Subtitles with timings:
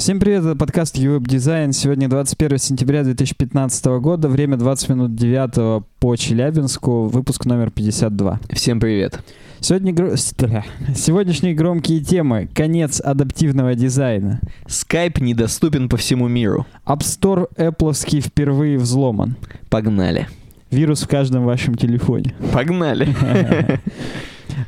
[0.00, 1.74] Всем привет, это подкаст Ювеб Дизайн.
[1.74, 8.40] Сегодня 21 сентября 2015 года, время 20 минут 9 по Челябинску, выпуск номер 52.
[8.54, 9.20] Всем привет.
[9.60, 10.16] Сегодня гро...
[10.16, 12.48] Сегодняшние громкие темы.
[12.54, 14.40] Конец адаптивного дизайна.
[14.66, 16.66] Skype недоступен по всему миру.
[16.86, 19.36] App Store Apple впервые взломан.
[19.68, 20.28] Погнали.
[20.70, 22.34] Вирус в каждом вашем телефоне.
[22.54, 23.14] Погнали.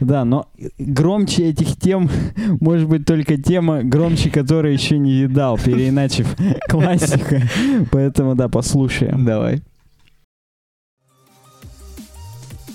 [0.01, 2.11] Да, но громче этих тем
[2.61, 6.35] может быть только тема, громче которой еще не видал, переиначив
[6.69, 7.43] классика.
[7.91, 9.25] Поэтому, да, послушаем.
[9.25, 9.63] Давай.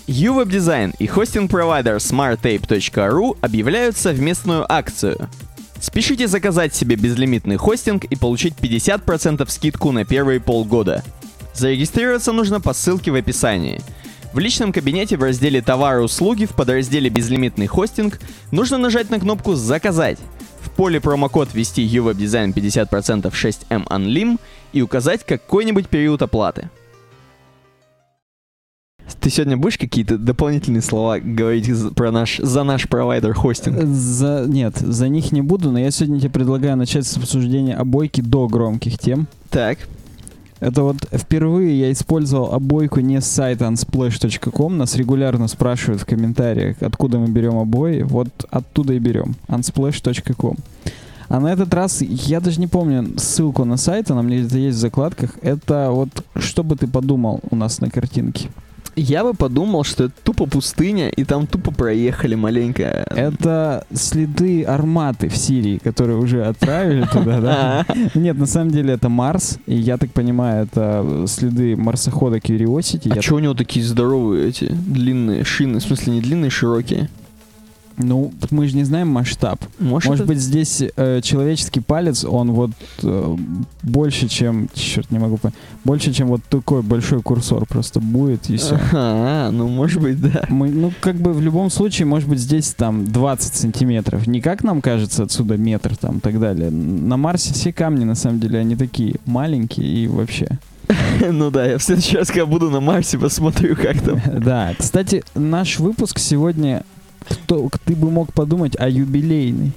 [0.07, 5.29] UWeb Design и хостинг-провайдер smarttape.ru объявляют совместную акцию.
[5.81, 11.03] Спешите заказать себе безлимитный хостинг и получить 50% скидку на первые полгода.
[11.53, 13.81] Зарегистрироваться нужно по ссылке в описании–
[14.33, 18.19] в личном кабинете в разделе «Товары и услуги» в подразделе «Безлимитный хостинг»
[18.51, 20.19] нужно нажать на кнопку «Заказать».
[20.61, 24.39] В поле промокод ввести UWebDesign 50% 6M Unlim
[24.73, 26.69] и указать какой-нибудь период оплаты.
[29.21, 33.81] Ты сегодня будешь какие-то дополнительные слова говорить про наш, за наш провайдер хостинг?
[33.85, 38.21] За, нет, за них не буду, но я сегодня тебе предлагаю начать с обсуждения обойки
[38.21, 39.27] до громких тем.
[39.49, 39.79] Так.
[40.59, 44.77] Это вот впервые я использовал обойку не с сайта unsplash.com.
[44.77, 48.01] Нас регулярно спрашивают в комментариях, откуда мы берем обои.
[48.01, 49.35] Вот оттуда и берем.
[49.47, 50.55] unsplash.com.
[51.29, 54.77] А на этот раз, я даже не помню ссылку на сайт, она мне где-то есть
[54.77, 55.31] в закладках.
[55.41, 58.49] Это вот, что бы ты подумал у нас на картинке?
[58.97, 63.05] Я бы подумал, что это тупо пустыня, и там тупо проехали маленько.
[63.11, 67.85] Это следы арматы в Сирии, которые уже отправили туда, да?
[68.15, 73.15] Нет, на самом деле это Марс, и я так понимаю, это следы марсохода Curiosity.
[73.15, 75.77] А что у него такие здоровые эти длинные шины?
[75.77, 77.07] В смысле, не длинные, широкие?
[77.97, 79.59] Ну, мы же не знаем масштаб.
[79.79, 80.33] Может, Может это...
[80.33, 83.35] быть, здесь э, человеческий палец, он вот э,
[83.81, 84.69] больше, чем...
[84.73, 85.57] Черт, не могу понять.
[85.83, 88.79] Больше, чем вот такой большой курсор просто будет, и все.
[88.93, 90.43] А, ну, может быть, да.
[90.49, 94.27] Мы, ну, как бы в любом случае, может быть, здесь там 20 сантиметров.
[94.27, 96.69] Не как нам кажется отсюда метр там и так далее.
[96.69, 100.59] На Марсе все камни, на самом деле, они такие маленькие и вообще...
[101.31, 104.21] Ну да, я в следующий раз, когда буду на Марсе, посмотрю, как там.
[104.39, 106.83] Да, кстати, наш выпуск сегодня
[107.29, 109.71] кто, ты бы мог подумать, а юбилейный?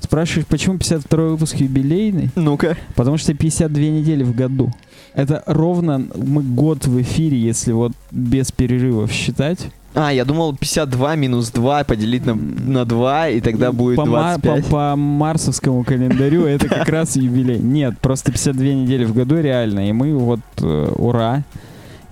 [0.00, 2.30] Спрашиваешь, почему 52 выпуск юбилейный?
[2.34, 2.76] Ну-ка.
[2.94, 4.72] Потому что 52 недели в году.
[5.14, 9.68] Это ровно мы год в эфире, если вот без перерывов считать.
[9.92, 14.64] А, я думал 52 минус 2 поделить на, на 2, и тогда будет по 25.
[14.64, 17.58] По, по марсовскому календарю это как раз юбилей.
[17.58, 21.42] Нет, просто 52 недели в году реально, и мы вот, э, ура,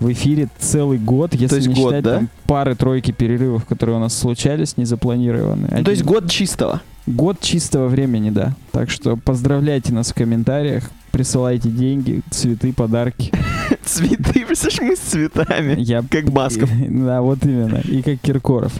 [0.00, 2.14] в эфире целый год, если то есть не год, считать да?
[2.16, 5.78] там пары-тройки перерывов, которые у нас случались, незапланированные.
[5.78, 6.82] Ну, то есть год чистого?
[7.06, 8.54] Год чистого времени, да.
[8.70, 13.32] Так что поздравляйте нас в комментариях, присылайте деньги, цветы, подарки.
[13.84, 15.74] Цветы, представляешь, мы с цветами.
[15.78, 16.04] Я...
[16.08, 16.70] Как Басков.
[16.88, 17.78] Да, вот именно.
[17.78, 18.72] И как Киркоров.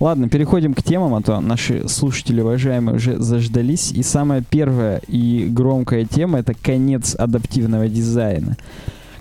[0.00, 3.92] Ладно, переходим к темам, а то наши слушатели, уважаемые, уже заждались.
[3.92, 8.56] И самая первая и громкая тема— это конец адаптивного дизайна.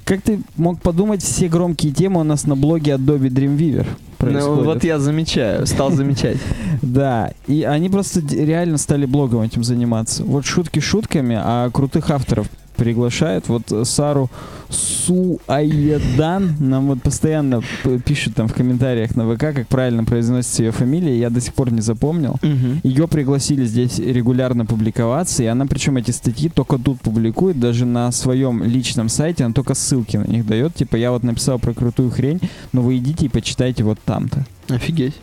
[0.06, 3.88] Как ты мог подумать, все громкие темы у нас на блоге Adobe Dreamweaver
[4.20, 4.58] происходят.
[4.58, 6.38] Ну, вот я замечаю, стал замечать.
[6.82, 10.24] Да, и они просто реально стали блогом этим заниматься.
[10.24, 13.48] Вот шутки шутками, а крутых авторов приглашает.
[13.48, 14.30] Вот Сару
[14.70, 17.62] Суаедан нам вот постоянно
[18.06, 21.18] пишет там в комментариях на ВК, как правильно произносится ее фамилия.
[21.18, 22.34] Я до сих пор не запомнил.
[22.42, 22.82] Угу.
[22.84, 28.12] Ее пригласили здесь регулярно публиковаться, и она причем эти статьи только тут публикует, даже на
[28.12, 30.76] своем личном сайте, она только ссылки на них дает.
[30.76, 32.42] Типа, я вот написал про крутую хрень,
[32.74, 34.46] но вы идите и почитайте вот там-то.
[34.70, 35.16] Офигеть.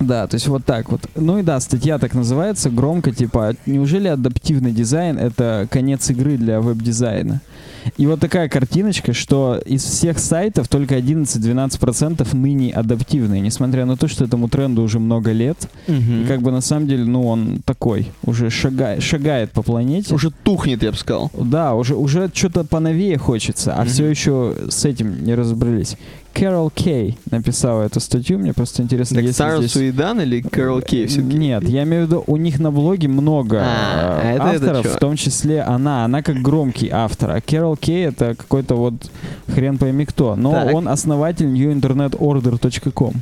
[0.00, 1.02] Да, то есть вот так вот.
[1.14, 6.60] Ну и да, статья так называется, громко, типа, неужели адаптивный дизайн— это конец игры для
[6.60, 7.42] веб-дизайна?
[7.96, 14.08] И вот такая картиночка, что из всех сайтов только 11-12% ныне адаптивные, несмотря на то,
[14.08, 15.68] что этому тренду уже много лет.
[15.88, 15.96] Угу.
[15.96, 20.14] И как бы на самом деле, ну, он такой, уже шагает, шагает по планете.
[20.14, 21.30] Уже тухнет, я бы сказал.
[21.34, 23.88] Да, уже, уже что-то поновее хочется, а угу.
[23.88, 25.96] все еще с этим не разобрались.
[26.32, 29.22] Кэрол Кей написала эту статью, мне просто интересно.
[29.22, 29.72] Так Сара здесь...
[29.72, 31.36] Суидан или Кэрол Кей все-таки?
[31.36, 34.98] Нет, я имею в виду, у них на блоге много а, э, авторов, это в
[34.98, 38.94] том числе она, она как громкий автор, а Кэрол Кей это какой-то вот
[39.48, 40.74] хрен пойми кто, но так.
[40.74, 43.14] он основатель newinternetorder.com.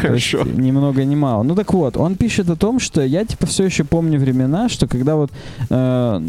[0.00, 0.42] Хорошо.
[0.44, 1.42] Ни много ни мало.
[1.42, 4.86] Ну так вот, он пишет о том, что я типа все еще помню времена, что
[4.88, 5.30] когда вот,
[5.70, 6.22] э,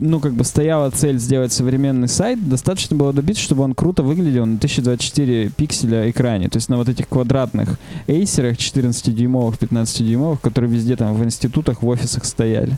[0.00, 4.46] ну как бы стояла цель сделать современный сайт, достаточно было добиться, чтобы он круто выглядел
[4.46, 6.48] на 1024 пикселя экране.
[6.48, 11.88] То есть на вот этих квадратных эйсерах 14-дюймовых, 15-дюймовых, которые везде там в институтах, в
[11.88, 12.76] офисах стояли.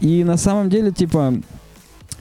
[0.00, 1.34] И на самом деле, типа,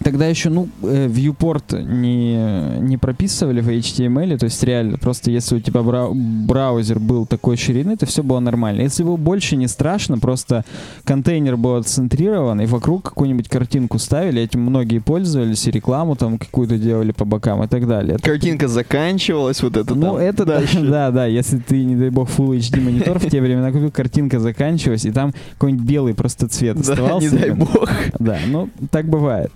[0.04, 5.56] Тогда еще, ну, э, viewport не, не прописывали в HTML, то есть реально, просто если
[5.58, 8.82] у тебя брау- браузер был такой ширины, то все было нормально.
[8.82, 10.64] Если было больше, не страшно, просто
[11.04, 16.78] контейнер был отцентрирован, и вокруг какую-нибудь картинку ставили, этим многие пользовались, и рекламу там какую-то
[16.78, 18.16] делали по бокам и так далее.
[18.16, 20.80] Это- Картинка заканчивалась, вот это ну, там это да, дальше.
[20.90, 24.40] да, да, если ты, не дай бог, Full HD монитор в те времена купил, картинка
[24.40, 27.30] заканчивалась, и там какой-нибудь белый просто цвет Да, оставался.
[27.32, 27.90] не дай бог.
[28.20, 29.52] Да, ну так бывает.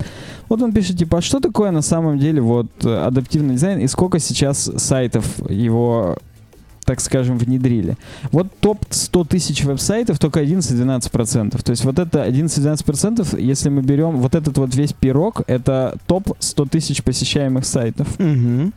[0.50, 3.88] Вот он пишет, типа, а что такое на самом деле вот э, адаптивный дизайн и
[3.88, 6.18] сколько сейчас сайтов его,
[6.86, 7.98] так скажем, внедрили?
[8.32, 11.62] Вот топ 100 тысяч веб-сайтов только 11-12%.
[11.64, 16.36] То есть вот это 11-12%, если мы берем вот этот вот весь пирог, это топ
[16.40, 18.20] 100 тысяч посещаемых сайтов.
[18.20, 18.74] Мгм.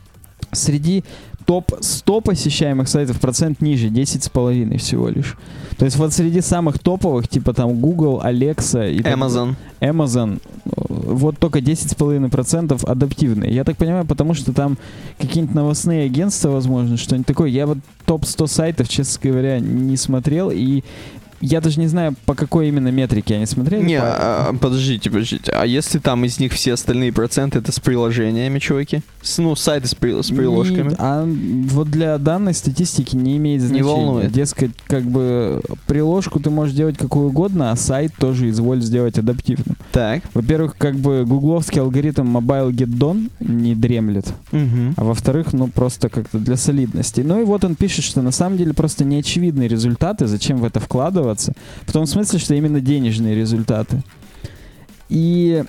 [0.51, 1.03] Среди
[1.47, 5.37] топ 100 посещаемых сайтов процент ниже, 10,5 всего лишь.
[5.77, 9.55] То есть вот среди самых топовых, типа там Google, Alexa и Amazon.
[9.79, 13.53] Amazon, э, вот только 10,5% адаптивные.
[13.53, 14.77] Я так понимаю, потому что там
[15.19, 17.49] какие-нибудь новостные агентства, возможно, что-нибудь такое.
[17.49, 20.83] Я вот топ-100 сайтов, честно говоря, не смотрел, и
[21.41, 23.83] я даже не знаю, по какой именно метрике они смотрели.
[23.83, 24.05] Не, По-
[24.49, 25.51] а, подождите, подождите.
[25.51, 29.01] А если там из них все остальные проценты это с приложениями, чуваки?
[29.21, 30.89] С, ну, сайты с, при- с приложками.
[30.89, 31.25] Не- а
[31.69, 33.83] вот для данной статистики не имеет значения.
[33.83, 34.31] волнует.
[34.31, 39.77] Дескать, как бы приложку ты можешь делать какую угодно, а сайт тоже изволь сделать адаптивным.
[39.91, 40.23] Так.
[40.33, 44.27] Во-первых, как бы гугловский алгоритм Mobile Get Done не дремлет.
[44.51, 44.93] Мгм.
[44.97, 47.21] А во-вторых, ну просто как-то для солидности.
[47.21, 50.79] Ну и вот он пишет, что на самом деле просто неочевидные результаты, зачем в это
[51.27, 51.53] вкладываться.
[51.85, 54.01] В том смысле, что именно денежные результаты.
[55.09, 55.63] И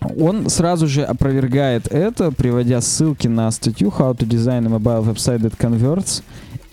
[0.00, 5.40] он сразу же опровергает это, приводя ссылки на статью How to Design a Mobile Website
[5.40, 6.22] that Converts.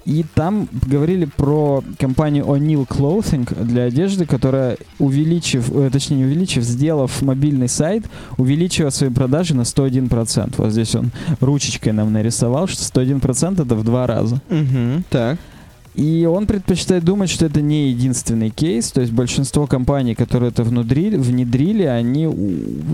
[0.05, 6.63] И там говорили про компанию O'Neill Clothing для одежды, которая, увеличив, э, точнее не увеличив,
[6.63, 8.05] сделав мобильный сайт,
[8.37, 10.53] увеличила свои продажи на 101%.
[10.59, 11.09] Вот здесь он
[11.39, 14.39] ручечкой нам нарисовал, что 101% это в два раза.
[14.47, 15.03] Мгм.
[15.09, 15.39] Так.
[15.95, 20.63] И он предпочитает думать, что это не единственный кейс, то есть большинство компаний, которые это
[20.63, 22.27] внедрили, внедрили они,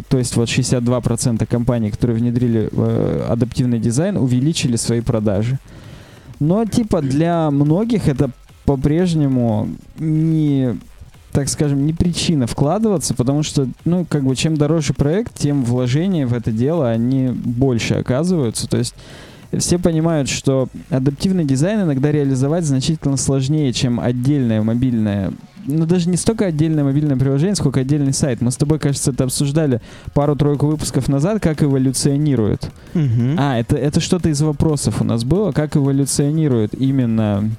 [0.08, 5.58] то есть вот 62% компаний, которые внедрили э, адаптивный дизайн, увеличили свои продажи.
[6.40, 8.30] Но типа для многих это
[8.66, 10.78] по-прежнему не
[11.32, 16.28] так скажем, не причина вкладываться, потому что, ну, как бы, чем дороже проект, тем вложения
[16.28, 18.68] в это дело, они больше оказываются.
[18.68, 18.94] То есть
[19.60, 25.34] все понимают, что адаптивный дизайн иногда реализовать значительно сложнее, чем отдельное мобильное
[25.66, 28.42] ну, даже не столько отдельное мобильное приложение, сколько отдельный сайт.
[28.42, 29.82] Мы с тобой, кажется, это обсуждали
[30.14, 32.72] пару-тройку выпусков назад, как эволюционирует.
[32.94, 33.36] Мгм.
[33.38, 37.50] А, это, это что-то из вопросов у нас было, как эволюционирует именно...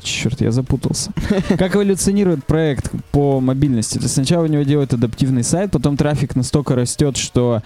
[0.00, 1.10] Черт, я запутался.
[1.58, 3.98] Как эволюционирует проект по мобильности?
[3.98, 7.62] То есть сначала у него делают адаптивный сайт, потом трафик настолько растет, что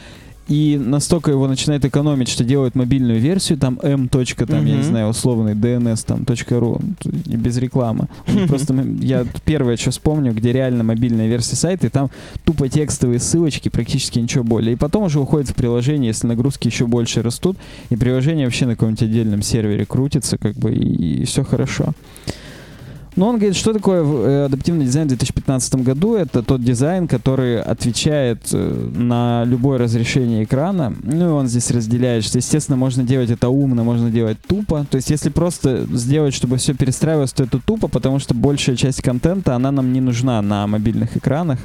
[0.49, 4.09] и настолько его начинает экономить, что делают мобильную версию, там m.
[4.09, 6.81] точка, там, я не знаю, условный DNS, там, .ru,
[7.27, 8.09] и без рекламы.
[8.49, 12.11] Просто м- я первое, что вспомню, где реально мобильная версия сайта, и там
[12.45, 14.73] тупо текстовые ссылочки, практически ничего более.
[14.75, 17.57] И потом уже уходит в приложение, если нагрузки еще больше растут,
[17.91, 21.93] и приложение вообще на каком-нибудь отдельном сервере крутится, как бы, и, все хорошо.
[23.15, 26.15] Но он говорит, что такое э, адаптивный дизайн в 2015 году?
[26.15, 30.95] Это тот дизайн, который отвечает э, на любое разрешение экрана.
[31.03, 34.87] Ну и он здесь разделяет, что, естественно, можно делать это умно, можно делать тупо.
[34.91, 39.03] То есть, если просто сделать, чтобы все перестраивалось, то это тупо, потому что большая часть
[39.03, 41.59] контента, она нам не нужна на мобильных экранах.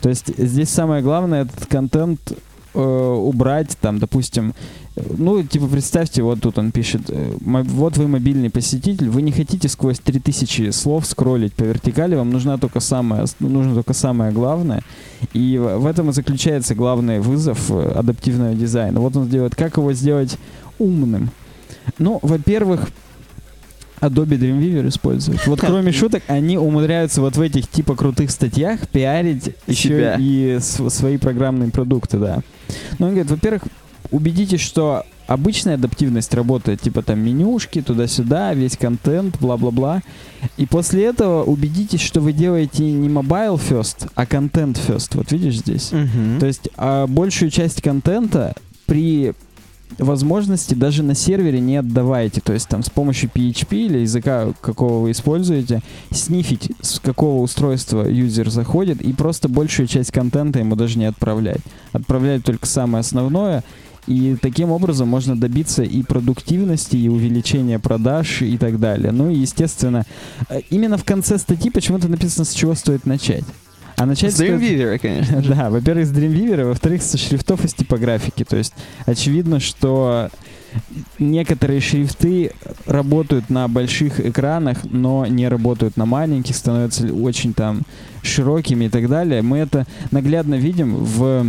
[0.00, 2.20] То есть, здесь самое главное этот контент
[2.74, 4.54] э, убрать, там, допустим,
[4.96, 9.68] ну, типа, представьте, вот тут он пишет, э, вот вы мобильный посетитель, вы не хотите
[9.68, 14.82] сквозь 3000 слов скроллить по вертикали, вам нужна только самое, ос- нужно только самое главное,
[15.32, 19.00] и в этом и заключается главный вызов э, адаптивного дизайна.
[19.00, 20.36] Вот он сделает, как его сделать
[20.78, 21.30] умным.
[21.98, 22.90] Ну, во-первых,
[24.00, 25.46] Adobe Dreamweaver используют.
[25.46, 30.16] Вот кроме шуток, они умудряются вот в этих типа крутых статьях пиарить еще Себя.
[30.18, 32.40] и св- свои программные продукты, да.
[32.98, 33.62] Ну, он говорит, во-первых,
[34.12, 40.02] убедитесь, что обычная адаптивность работает, типа там менюшки, туда-сюда, весь контент, бла-бла-бла.
[40.56, 45.10] И после этого убедитесь, что вы делаете не mobile first, а content first.
[45.14, 45.92] Вот видишь здесь?
[45.92, 46.38] Мгм.
[46.38, 48.54] То есть а, большую часть контента
[48.86, 49.32] при
[49.98, 52.40] возможности даже на сервере не отдавайте.
[52.40, 58.08] То есть там с помощью PHP или языка, какого вы используете, снифить, с какого устройства
[58.08, 61.60] юзер заходит, и просто большую часть контента ему даже не отправлять.
[61.92, 63.64] Отправлять только самое основное,
[64.06, 69.12] и таким образом можно добиться и продуктивности, и увеличения продаж, и так далее.
[69.12, 70.04] Ну и, естественно,
[70.48, 73.44] э, именно в конце статьи почему-то написано, с чего стоит начать.
[73.96, 75.42] А начать С стоит- Dreamweaver, конечно.
[75.48, 78.44] Да, во-первых, с Dreamweaver, во-вторых, со шрифтов из типографики.
[78.44, 78.72] То есть
[79.06, 80.30] очевидно, что
[81.18, 82.52] некоторые шрифты
[82.86, 87.82] работают на больших экранах, но не работают на маленьких, становятся очень там
[88.22, 89.42] широкими и так далее.
[89.42, 91.46] Мы это наглядно видим в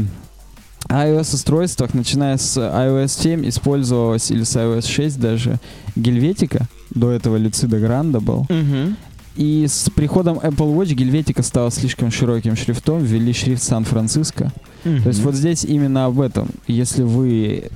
[0.89, 5.59] iOS-устройствах, начиная с iOS 7 использовалась, или с iOS 6 даже,
[5.95, 6.67] гельветика.
[6.91, 8.45] До этого Люцида Гранда был.
[8.49, 8.95] Мгм.
[9.35, 14.51] И с приходом Apple Watch гельветика стала слишком широким шрифтом, ввели шрифт Сан-Франциско.
[14.83, 16.49] То есть вот здесь именно об этом.
[16.67, 17.69] Если вы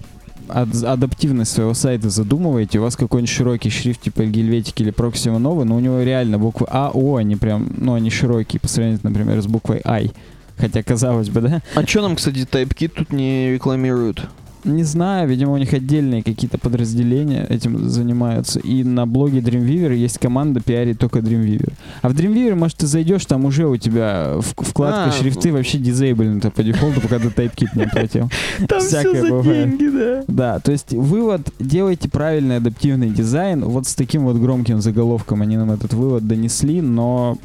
[0.49, 5.63] ад- адаптивность своего сайта задумываете, у вас какой-нибудь широкий шрифт типа гельветики или Proxima Nova,
[5.63, 9.41] но у него реально буквы А, О, они прям, ну, они широкие по сравнению, например,
[9.41, 10.11] с буквой I.
[10.57, 11.61] Хотя, казалось бы, да?
[11.75, 14.27] А что нам, кстати, TypeKit тут не рекламируют?
[14.63, 18.59] Не знаю, видимо, у них отдельные какие-то подразделения этим занимаются.
[18.59, 21.71] И на блоге Dreamweaver есть команда пиарить только Dreamweaver.
[22.01, 26.41] А в Dreamweaver, может, ты зайдешь, там уже у тебя вкладка А, шрифты вообще дизейблена
[26.51, 28.29] по дефолту, пока ты TypeKit не оплатил.
[28.67, 29.69] Там Всякое все за бывает.
[29.69, 30.23] деньги, да.
[30.27, 33.63] Да, то есть вывод, делайте правильный адаптивный дизайн.
[33.63, 37.37] Вот с таким вот громким заголовком они нам этот вывод донесли, но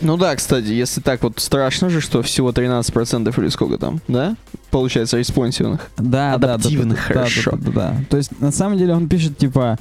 [0.00, 4.36] Ну да, кстати, если так вот страшно же, что всего 13% или сколько там, да?
[4.70, 5.90] Получается, респонсивных.
[5.96, 7.52] да, да, да, да, хорошо.
[7.52, 7.96] Да, да, да, да.
[8.10, 9.78] То есть на самом деле он пишет типа,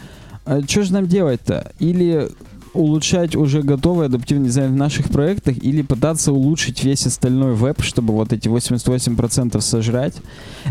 [0.67, 1.71] что же нам делать-то?
[1.79, 2.29] Или
[2.75, 8.13] улучшать уже готовый адаптивный дизайн в наших проектах, или пытаться улучшить весь остальной веб, чтобы
[8.13, 10.15] вот эти 88% сожрать.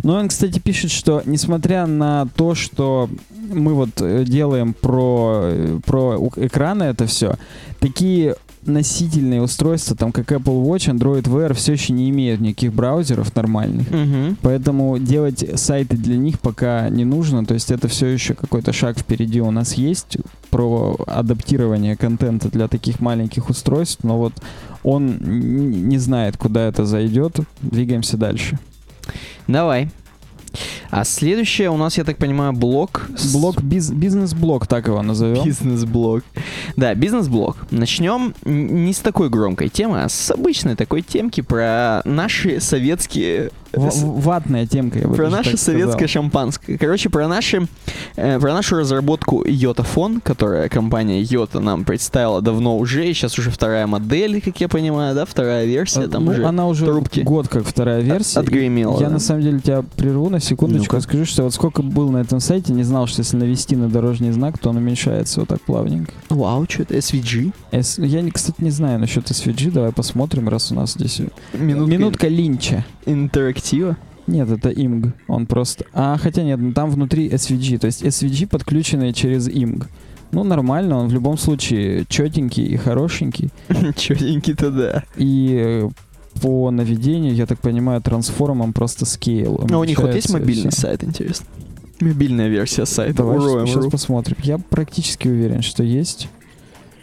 [0.02, 5.80] Но он, кстати, пишет, что несмотря на то, что мы вот э, делаем про, э,
[5.84, 7.36] про экраны это все,
[7.80, 8.36] такие
[8.66, 13.88] носительные устройства, там как Apple Watch, Android Wear, все еще не имеют никаких браузеров нормальных.
[13.88, 14.36] Угу.
[14.42, 17.44] Поэтому делать сайты для них пока не нужно.
[17.44, 20.18] То есть это все еще какой-то шаг впереди у нас есть
[20.50, 24.04] про адаптирование контента для таких маленьких устройств.
[24.04, 24.32] Но вот
[24.82, 27.38] он не знает, куда это зайдет.
[27.62, 28.58] Двигаемся дальше.
[29.46, 29.90] Давай.
[30.90, 33.08] А следующее у нас, я так понимаю, блок.
[33.32, 35.44] Блок биз- бизнес-блок, так его назовем.
[35.44, 36.24] Бизнес-блок.
[36.76, 37.56] Да, бизнес-блок.
[37.70, 43.50] Начнем не с такой громкой темы, а с обычной такой темки про наши советские...
[43.76, 46.78] Ватная темка, я бы Про наше советское шампанское.
[46.78, 47.66] Короче, про, наши,
[48.16, 53.50] э, про нашу разработку Йотафон, которая компания Йота нам представила давно уже, и сейчас уже
[53.50, 57.20] вторая модель, как я понимаю, да, вторая версия, там ну, уже она уже трубки.
[57.20, 58.40] год как вторая версия.
[58.40, 59.14] отгремела, Я да.
[59.14, 62.40] на самом деле тебя прерву на секундочку и скажу, что вот сколько был на этом
[62.40, 66.12] сайте, не знал, что если навести на дорожный знак, то он уменьшается вот так плавненько.
[66.28, 67.52] Вау, что это, SVG?
[67.72, 71.20] С- Я, кстати, не знаю насчет SVG, давай посмотрим, раз у нас здесь...
[71.52, 72.84] Минутка, Минутка линча.
[73.64, 73.96] Интерактива.
[74.26, 75.12] Нет, это IMG.
[75.28, 75.84] Он просто...
[75.92, 77.78] А, хотя нет, ну, там внутри SVG.
[77.78, 79.84] То есть SVG подключенный через IMG.
[80.32, 83.50] Ну, нормально, он в любом случае четенький и хорошенький.
[83.96, 85.04] Чётенький-то да.
[85.16, 85.86] И
[86.42, 89.64] по наведению, я так понимаю, трансформом просто скейл.
[89.70, 90.80] А у них вот есть мобильный всё.
[90.80, 91.46] сайт, интересно?
[92.00, 93.18] Мобильная версия сайта.
[93.18, 94.36] Давай Уроем сейчас посмотрим.
[94.42, 96.28] Я практически уверен, что есть.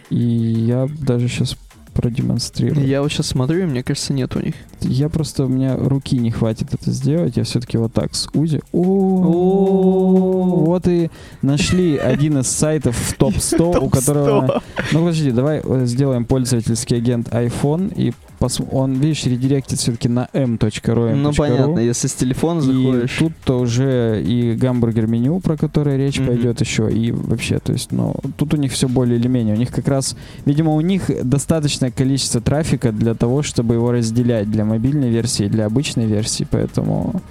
[0.10, 1.56] И я даже сейчас
[2.02, 2.86] продемонстрирую.
[2.86, 4.56] Я вот сейчас смотрю, и мне кажется, нет у них.
[4.82, 7.38] Я просто, у меня руки не хватит это сделать.
[7.38, 8.62] Я все-таки вот так с Узи.
[8.72, 10.64] О.
[10.66, 14.62] Вот и нашли один из сайтов в топ-100, у которого...
[14.92, 20.28] Ну, подожди, давай э, сделаем пользовательский агент iPhone, и пос- он, видишь, редиректит все-таки на
[20.34, 21.16] m.ru.
[21.16, 23.16] Ну понятно, если с телефона И заходишь.
[23.20, 26.28] тут-то уже и гамбургер меню, про которое речь Мгм.
[26.28, 29.54] пойдет еще, и вообще, то есть, ну, тут у них все более или менее.
[29.56, 34.50] У них как раз, видимо, у них достаточное количество трафика для того, чтобы его разделять
[34.52, 37.22] для мобильной версии и для обычной версии, поэтому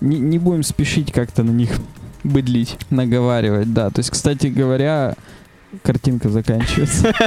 [0.00, 1.70] не, не будем спешить как-то на них
[2.22, 2.76] быдлить.
[2.90, 3.90] наговаривать, да.
[3.90, 5.14] То есть, кстати говоря,
[5.82, 7.12] картинка заканчивается.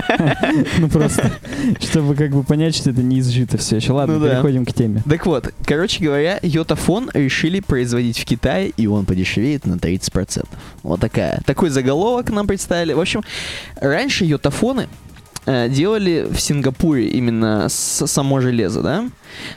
[0.79, 1.31] Ну просто,
[1.79, 3.93] чтобы как бы понять, что это не изжито все еще.
[3.93, 5.03] Ладно, Ну переходим к теме.
[5.09, 10.45] Так вот, короче говоря, Йотафон решили производить в Китае, и он подешевеет на 30%.
[10.83, 11.41] Вот такая.
[11.45, 12.93] Такой заголовок нам представили.
[12.93, 13.23] В общем,
[13.75, 14.87] раньше йотафоны
[15.45, 19.09] э, делали в Сингапуре именно с само железо, да?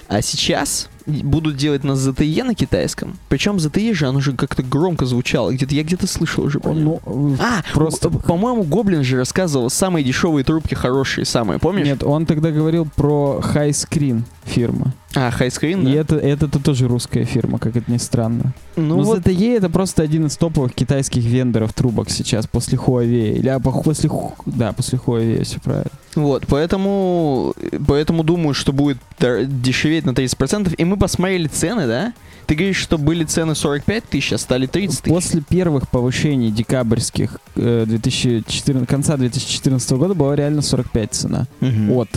[0.09, 3.19] А сейчас будут делать на ZTE на китайском.
[3.29, 5.51] Причем ZTE же, оно же как-то громко звучало.
[5.53, 7.01] Где-то я где-то слышал уже про него.
[7.07, 11.87] Ну, А, просто- г- по-моему, Гоблин же рассказывал, самые дешевые трубки хорошие, самые, помнишь?
[11.87, 14.93] Нет, он тогда говорил про High Screen фирма.
[15.17, 16.01] А, хайскрин, И да?
[16.01, 18.53] это, это, то тоже русская фирма, как это ни странно.
[18.77, 23.33] Ну Но вот, ZTE это просто один из топовых китайских вендоров трубок сейчас после Huawei.
[23.39, 24.09] Или а, по- после,
[24.47, 25.91] да, после Huawei, все правильно.
[26.15, 27.55] вот, поэтому,
[27.89, 30.75] поэтому думаю, что будет дешеветь на 30%.
[30.77, 32.13] И мы посмотрели цены, да?
[32.47, 35.13] Ты говоришь, что были цены 45 тысяч, а стали 30 тысяч.
[35.15, 41.47] После первых повышений декабрьских э, 2014, конца 2014 года была реально 45 цена.
[41.61, 41.93] Мгм.
[41.93, 42.09] От.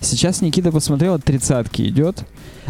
[0.00, 2.24] Сейчас Никита посмотрел, от тридцатки идет.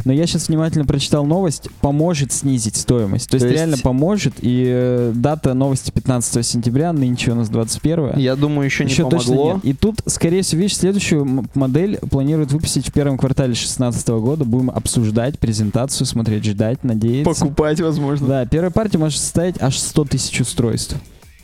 [0.05, 3.29] Но я сейчас внимательно прочитал новость, поможет снизить стоимость.
[3.29, 4.35] То есть, То есть- реально поможет.
[4.41, 9.09] И э, дата новости 15 сентября, нынче у нас 21 Я думаю, еще не Еще
[9.11, 9.55] точно помогло.
[9.55, 9.65] нет.
[9.65, 14.45] И тут, скорее всего, видишь, следующую модель планируют выпустить в первом квартале 2016 года.
[14.45, 17.29] Будем обсуждать презентацию, смотреть, ждать, надеяться.
[17.35, 18.27] Покупать, возможно.
[18.29, 20.97] Да, первая партия может составить аж 100 тысяч устройств.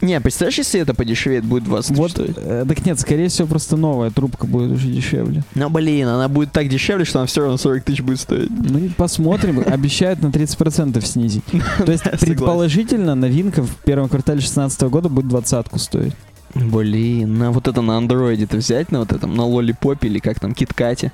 [0.05, 2.37] Не, представляешь, если это подешевеет, будет 20 тысяч Вот, стоить?
[2.37, 5.43] э, так нет, скорее всего, просто новая трубка будет уже дешевле.
[5.55, 8.51] Но, блин, она будет так дешевле, что она все равно 40 тысяч будет стоить.
[8.51, 11.45] Ну посмотрим, обещают на 30% снизить.
[11.87, 16.13] То есть, предположительно, новинка в первом квартале 2016 года будет двадцатку стоить.
[16.55, 20.55] Блин, на вот это на андроиде-то взять, на вот этом, на лолипопе или как там,
[20.55, 21.13] киткате.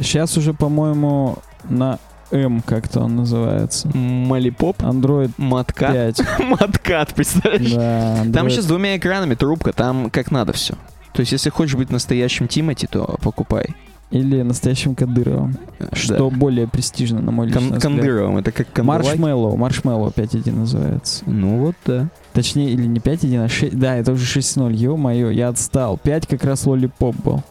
[0.00, 1.38] Сейчас уже, по-моему,
[1.68, 1.98] на
[2.30, 3.88] М как-то он называется.
[3.96, 5.92] Малипоп, Android маткат.
[6.16, 6.20] 5.
[6.60, 7.72] Маткат, представляешь?
[7.72, 10.74] Да, Там Android сейчас двумя экранами трубка, там как надо все.
[11.14, 13.66] То есть, если хочешь быть настоящим Тимати, то покупай.
[14.10, 15.56] Или настоящим Кадыровым.
[15.92, 17.54] Что более престижно, на мой Да.
[17.60, 17.92] личный Кон- взгляд.
[18.04, 19.06] Кандыровым, это как кандалаки.
[19.08, 21.24] Marshmallow, Marshmallow 5.1 называется.
[21.26, 22.08] Ну вот, да.
[22.32, 23.78] Точнее, или не 5.1, а 6.
[23.78, 24.72] Да, это уже 6.0.
[24.74, 25.98] Ё-моё, я отстал.
[25.98, 27.42] 5 как раз Lollipop был.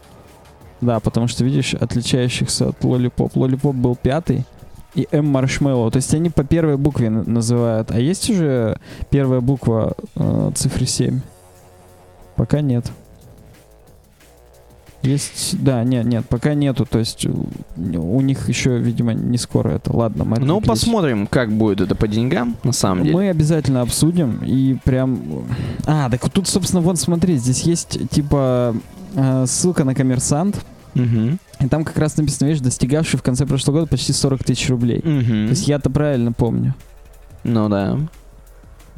[0.81, 3.36] Да, потому что, видишь, отличающихся от Lollipop.
[3.36, 4.46] Lollipop был пятый
[4.98, 5.92] и М Marshmallow.
[5.92, 7.92] То есть они по первой букве называют.
[7.92, 11.22] А есть уже первая буква э, цифры 7?
[12.36, 12.92] Пока нет.
[15.04, 19.96] Есть, да, нет, нет, пока нету, то есть у, них еще, видимо, не скоро это.
[19.96, 23.16] Ладно, мы Ну, посмотрим, как будет это по деньгам, на самом деле.
[23.16, 25.46] Мы обязательно обсудим и прям...
[25.86, 28.75] А, так тут, собственно, вот смотри, здесь есть типа
[29.13, 30.66] э, ссылка на коммерсант,
[31.01, 31.39] Мгм.
[31.60, 35.01] и там как раз написано, видишь, достигавший в конце прошлого года почти 40 тысяч рублей.
[35.01, 35.48] То Мгм.
[35.50, 36.74] есть я-то правильно помню.
[37.44, 37.98] Ну да.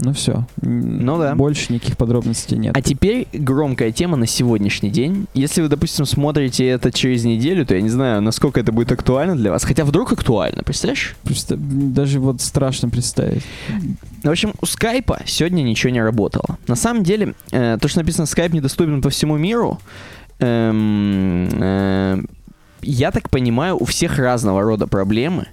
[0.01, 0.47] Ну все.
[0.61, 1.35] Ну да.
[1.35, 2.73] Больше никаких подробностей нет.
[2.75, 5.27] А теперь громкая тема на сегодняшний день.
[5.33, 9.35] Если вы, допустим, смотрите это через неделю, то я не знаю, насколько это будет актуально
[9.35, 9.65] для вас.
[9.65, 11.17] Хотя вдруг актуально, представляешь?
[11.23, 13.43] Просто даже вот страшно представить.
[14.23, 16.57] В общем, у скайпа сегодня ничего не работало.
[16.67, 19.79] На самом деле, э, то, что написано скайп недоступен по всему миру,
[20.39, 22.21] эм, э,
[22.81, 25.47] я так понимаю, у всех разного рода проблемы.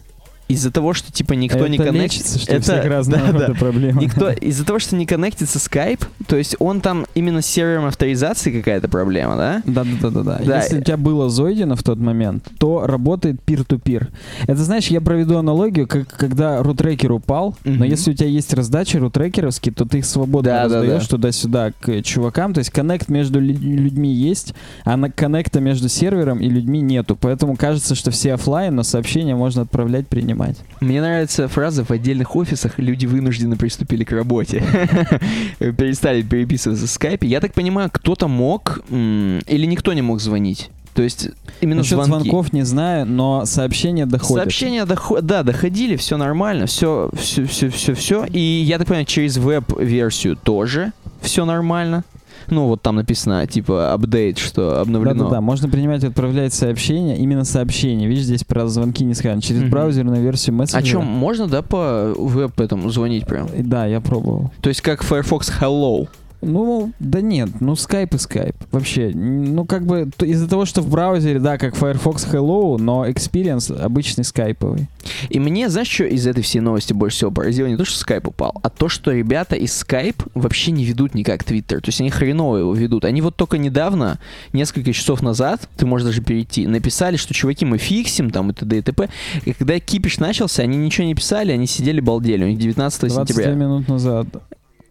[0.49, 2.39] Из-за того, что типа никто это не коннектится.
[2.39, 3.55] что это- разного да, да.
[3.55, 4.01] проблемы.
[4.03, 8.53] Никто, из-за того, что не коннектится скайп, то есть он там именно с сервером авторизации
[8.53, 9.63] какая-то проблема, да?
[9.67, 10.41] Да, да, да, да, да.
[10.45, 10.63] Да.
[10.63, 14.09] Если у тебя было залогинено в тот момент, то работает peer-to-peer.
[14.47, 17.83] Это знаешь, я проведу аналогию, как когда рутрекер упал, но Мгм.
[17.85, 21.09] если у тебя есть раздачи рутрекеровские, то ты их свободно Да, да, раздаешь да.
[21.09, 22.55] туда-сюда к чувакам.
[22.55, 24.55] То есть коннект между лю- людьми есть,
[24.85, 27.17] а на коннекта между сервером и людьми нету.
[27.21, 30.36] Поэтому кажется, что все оффлайн, но сообщения можно отправлять, принимать.
[30.81, 34.63] Мне нравится фраза «в отдельных офисах люди вынуждены приступили к работе».
[35.59, 37.27] Перестали переписываться в скайпе.
[37.27, 40.71] Я так понимаю, кто-то мог или никто не мог звонить.
[40.95, 41.29] То есть
[41.61, 42.29] именно Насчет звонки.
[42.29, 44.45] звонков не знаю, но сообщения доходят.
[44.45, 48.25] Сообщения дохо- да, доходили, все нормально, все, все, все, все, все.
[48.25, 52.05] И я так понимаю, через веб-версию тоже все нормально.
[52.51, 55.15] Ну, вот там написано, типа, апдейт, что обновлено.
[55.25, 58.07] Да-да-да, можно принимать и отправлять сообщения, именно сообщения.
[58.07, 59.41] Видишь, здесь про звонки не сказано.
[59.43, 59.71] Через Мгм.
[59.71, 60.91] браузерную версию А мессенджера.
[61.01, 63.49] чем можно, да, по веб этому звонить прям?
[63.59, 64.51] Да, я пробовал.
[64.61, 66.09] То есть как Firefox Hello.
[66.43, 68.57] Ну, да нет, ну скайп и скайп.
[68.71, 73.75] Вообще, ну как бы из-за того, что в браузере, да, как Firefox Hello, но experience
[73.77, 74.89] обычный скайповый.
[75.31, 77.67] И мне, знаешь, что из этой всей новости больше всего поразило?
[77.67, 81.43] Не то, что Skype упал, а то, что ребята из Skype вообще не ведут никак
[81.43, 81.81] Twitter.
[81.81, 83.05] То есть они хреново его ведут.
[83.05, 84.19] Они вот только недавно,
[84.53, 88.79] несколько часов назад, ты можешь даже перейти, написали, что чуваки, мы фиксим там и т.д.
[88.79, 89.09] и т.п.
[89.45, 92.45] И когда кипиш начался, они ничего не писали, они сидели балдели.
[92.45, 93.55] У них 19 22 сентября.
[93.55, 94.27] минут назад.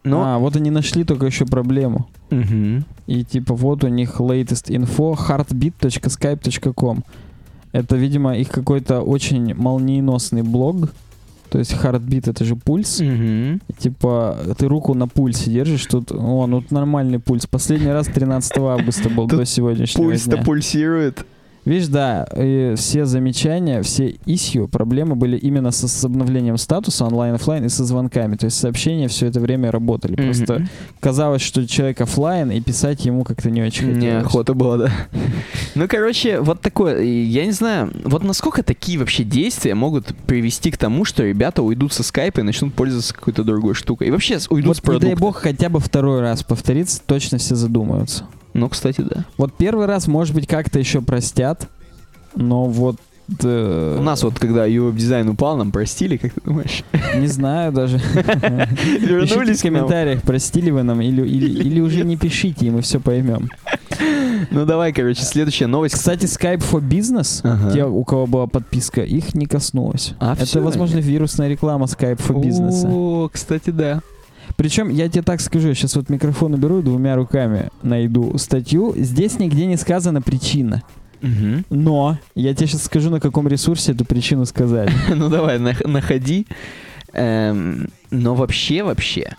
[0.06, 0.24] Но...
[0.24, 2.08] А, вот они нашли только еще проблему.
[2.30, 2.84] Мгм.
[3.06, 7.04] И типа вот у них latest info heartbeat.skype.com.
[7.72, 10.90] Это, видимо, их какой-то очень молниеносный блог.
[11.50, 13.00] То есть heartbeat это же пульс.
[13.00, 17.46] И, типа, ты руку на пульсе держишь, тут, о, ну нормальный пульс.
[17.46, 20.42] Последний раз 13 августа был до сегодняшнего Пульс-то дня.
[20.42, 21.24] пульсирует.
[21.66, 27.64] Видишь, да, и все замечания, все issue, проблемы были именно со, с обновлением статуса онлайн-оффлайн
[27.64, 28.36] и со звонками.
[28.36, 30.14] То есть сообщения все это время работали.
[30.14, 30.68] Просто Мгм.
[31.00, 34.02] казалось, что человек оффлайн, и писать ему как-то не очень хотелось.
[34.22, 34.92] Неохота было, да.
[35.74, 37.02] Ну, короче, вот такое.
[37.02, 41.92] Я не знаю, вот насколько такие вообще действия могут привести к тому, что ребята уйдут
[41.92, 44.06] со скайпа и начнут пользоваться какой-то другой штукой.
[44.06, 45.20] И вообще с- уйдут Вот с не дай продукта.
[45.20, 48.24] бог хотя бы второй раз повторится, точно все задумаются.
[48.58, 49.24] Ну, кстати, да.
[49.36, 51.68] Вот первый раз, может быть, как-то еще простят,
[52.34, 52.96] но вот...
[53.42, 56.82] э, У нас вот, когда UWeb дизайн упал, нам простили, как ты думаешь?
[57.16, 57.98] Не знаю даже.
[59.00, 62.98] Вернулись в комментариях, простили вы нам или, или, или уже не пишите, и мы все
[63.00, 63.50] поймем.
[64.50, 65.94] Ну давай, короче, следующая новость.
[65.96, 67.72] Кстати, Skype for Business, Ага.
[67.72, 70.14] те, у кого была подписка, их не коснулось.
[70.20, 72.86] А, Это, возможно, вирусная реклама Skype for Business.
[72.88, 74.00] О, кстати, да.
[74.56, 78.94] Причем, я тебе так скажу, сейчас вот микрофон уберу, двумя руками найду статью.
[78.96, 80.82] Здесь нигде не сказана причина.
[81.22, 81.64] Мгм.
[81.70, 84.90] Но я тебе сейчас скажу, на каком ресурсе эту причину сказали.
[85.14, 86.46] Ну давай, нах- находи.
[87.12, 89.36] Эм, но вообще, вообще,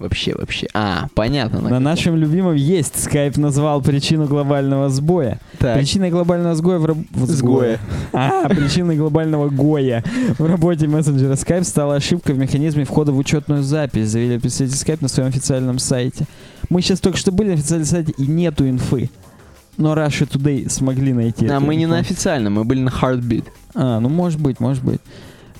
[0.00, 0.66] вообще, вообще.
[0.74, 1.60] А, понятно.
[1.60, 2.94] на На нашем любимом есть.
[2.96, 5.38] Skype назвал причину глобального сбоя.
[5.58, 5.76] Так.
[5.78, 7.78] Причиной глобального сгоя в раб- в- Сгоя.
[8.12, 10.02] А, причиной глобального гоя
[10.38, 14.98] в работе мессенджера Skype стала ошибка в механизме входа в учетную запись, заявили представители Skype
[15.02, 16.26] на своем официальном сайте.
[16.68, 19.10] Мы сейчас только что были на официальном сайте и нету инфы.
[19.76, 21.46] Но Russia Today смогли найти.
[21.46, 23.44] А мы не на официальном, мы были на Heartbeat.
[23.74, 25.00] А, ну может быть, может быть.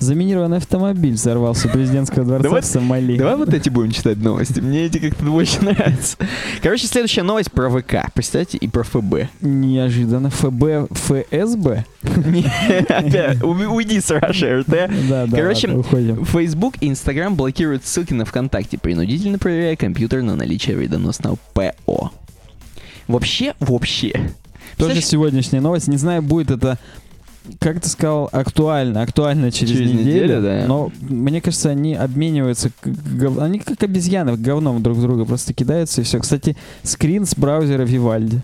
[0.01, 3.17] Заминированный автомобиль взорвался у президентского дворца Давай- в Сомали.
[3.17, 4.59] Давай вот эти будем читать новости.
[4.59, 6.17] Мне эти как-то больше нравятся.
[6.63, 8.11] Короче, следующая новость про ВК.
[8.15, 9.29] Представьте, и про ФБ.
[9.41, 10.31] Неожиданно.
[10.31, 11.85] ФБ, ФСБ?
[12.89, 14.89] Опять, уйди с Russia РТ.
[15.07, 16.25] Да, да, Короче, уходим.
[16.25, 22.09] Facebook и Instagram блокируют ссылки на ВКонтакте, принудительно проверяя компьютер на наличие вредоносного ПО.
[23.07, 24.31] Вообще, вообще.
[24.77, 25.87] Тоже сегодняшняя новость.
[25.87, 26.79] Не знаю, будет это,
[27.59, 29.01] как ты сказал, актуально.
[29.01, 30.05] Актуально через, Через неделю.
[30.05, 30.65] неделю, да.
[30.67, 32.71] Но мне кажется, они обмениваются,
[33.39, 36.19] они как обезьяны, говном друг друга просто кидаются и все.
[36.19, 38.39] Кстати, скрин с браузера Vivaldi.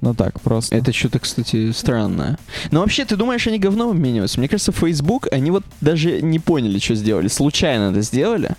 [0.00, 0.74] Ну так, просто.
[0.74, 2.36] Это что-то, кстати, странное.
[2.72, 4.40] Но вообще, ты думаешь, они говном обмениваются?
[4.40, 7.28] Мне кажется, Facebook, они вот даже не поняли, что сделали.
[7.28, 8.50] Случайно это сделали.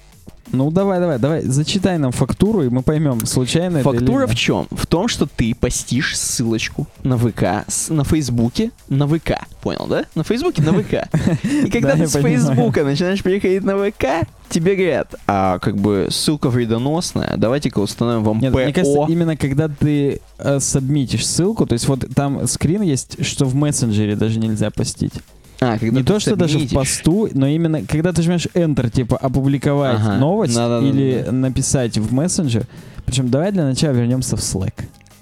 [0.52, 4.38] Ну давай, давай, давай, зачитай нам фактуру, и мы поймем, случайно это Фактура в нет.
[4.38, 4.68] чем?
[4.72, 9.32] В том, что ты постишь ссылочку на ВК, с- на Фейсбуке, на ВК.
[9.62, 10.06] Понял, да?
[10.16, 11.08] На Фейсбуке, на ВК.
[11.44, 12.14] И когда Да, ты с.
[12.18, 18.40] Фейсбука начинаешь переходить на ВК, тебе говорят, а как бы ссылка вредоносная, давайте-ка установим вам
[18.40, 18.60] Нет, ПО.
[18.60, 23.46] мне кажется, именно когда ты э, сабмитишь ссылку, то есть вот там скрин есть, что
[23.46, 25.14] в мессенджере даже нельзя постить.
[25.64, 28.90] А, когда не ты то, что даже в посту, но именно когда ты жмешь Enter,
[28.90, 30.18] типа опубликовать Ага.
[30.18, 30.88] новость Да-да-да-да.
[30.88, 32.66] или написать в мессенджер.
[33.06, 34.74] Причем давай для начала вернемся в Slack.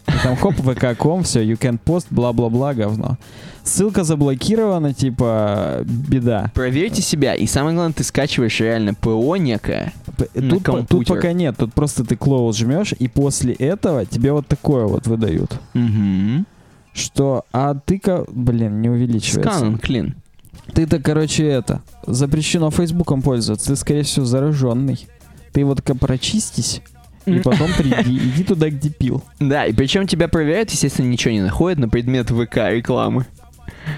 [0.07, 3.17] И там хоп, vk.com, все, you can post, бла-бла-бла, говно.
[3.63, 6.51] Ссылка заблокирована, типа, беда.
[6.55, 9.93] Проверьте себя, и самое главное, ты скачиваешь реально ПО некое.
[10.33, 14.31] На Тут, по- тут пока нет, тут просто ты close жмешь, и после этого тебе
[14.31, 15.59] вот такое вот выдают.
[15.75, 16.45] Угу.
[16.93, 19.59] Что, а ты-ка, блин, не увеличивается.
[19.59, 20.15] Скан клин.
[20.73, 25.07] Ты-то, короче, это, запрещено Фейсбуком пользоваться, ты, скорее всего, зараженный.
[25.51, 26.81] Ты вот-ка прочистись,
[27.25, 29.23] и потом приди, иди туда, где пил.
[29.39, 33.25] Да, и причем тебя проверяют, естественно, ничего не находят на предмет ВК рекламы.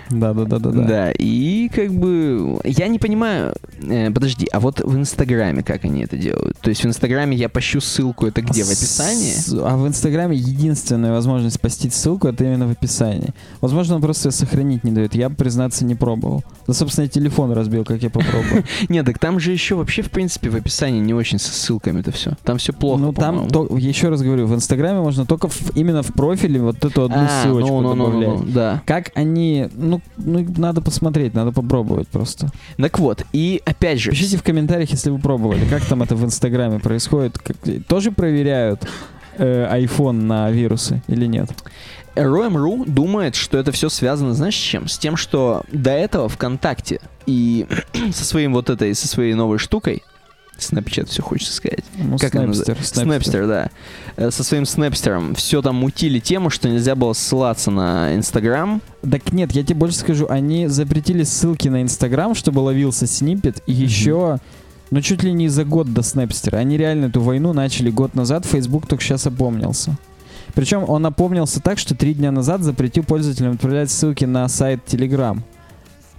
[0.10, 0.84] Да-да-да-да-да.
[0.84, 3.54] Да, и как бы я не понимаю.
[3.82, 6.58] э, подожди, а вот в Инстаграме как они это делают?
[6.60, 8.64] То есть в Инстаграме я пощу ссылку, это где?
[8.64, 9.32] В описании?
[9.34, 13.30] С- А в Инстаграме единственная возможность постить ссылку это именно в описании.
[13.62, 15.16] Возможно, он просто её сохранить не дает.
[15.16, 16.44] Я, признаться, не пробовал.
[16.68, 18.64] Да, собственно, я телефон разбил, как я попробовал.
[18.90, 22.12] Нет, так там же еще вообще, в принципе, в описании не очень со ссылками это
[22.12, 22.34] все.
[22.44, 23.02] Там все плохо.
[23.02, 27.18] Ну, там, еще раз говорю, в Инстаграме можно только именно в профиле вот эту одну
[27.26, 28.54] А, ссылочку ну, ну, ну, ну, добавлять.
[28.54, 28.82] да.
[28.86, 32.50] Как они, ну, ну, надо посмотреть, надо попробовать просто.
[32.78, 36.24] Так вот, и опять же, Пишите в комментариях, если вы пробовали, как там это в
[36.24, 37.38] Инстаграме происходит.
[37.38, 37.58] Как-
[37.88, 38.88] тоже проверяют
[39.38, 41.50] э, iPhone на вирусы или нет?
[42.16, 44.88] ROM.ru думает, что это все связано, знаешь, с чем?
[44.88, 47.66] С тем, что до этого ВКонтакте и
[48.14, 50.04] со своим вот этой, со своей новой штукой,
[50.58, 51.84] Snapchat все хочется сказать.
[51.98, 53.70] Ну, Как она Снэпстер, Снэпстер, да.
[54.16, 58.82] Э, Со своим Снэпстером все там мутили тему, что нельзя было ссылаться на Инстаграм.
[59.10, 63.74] Так нет, я тебе больше скажу, они запретили ссылки на Инстаграм, чтобы ловился сниппет, и
[63.74, 64.38] еще,
[64.92, 66.58] ну чуть ли не за год до Снэпстера.
[66.58, 69.98] Они реально эту войну начали год назад, Facebook только сейчас опомнился.
[70.54, 75.40] Причем он опомнился так, что три дня назад запретил пользователям отправлять ссылки на сайт Telegram.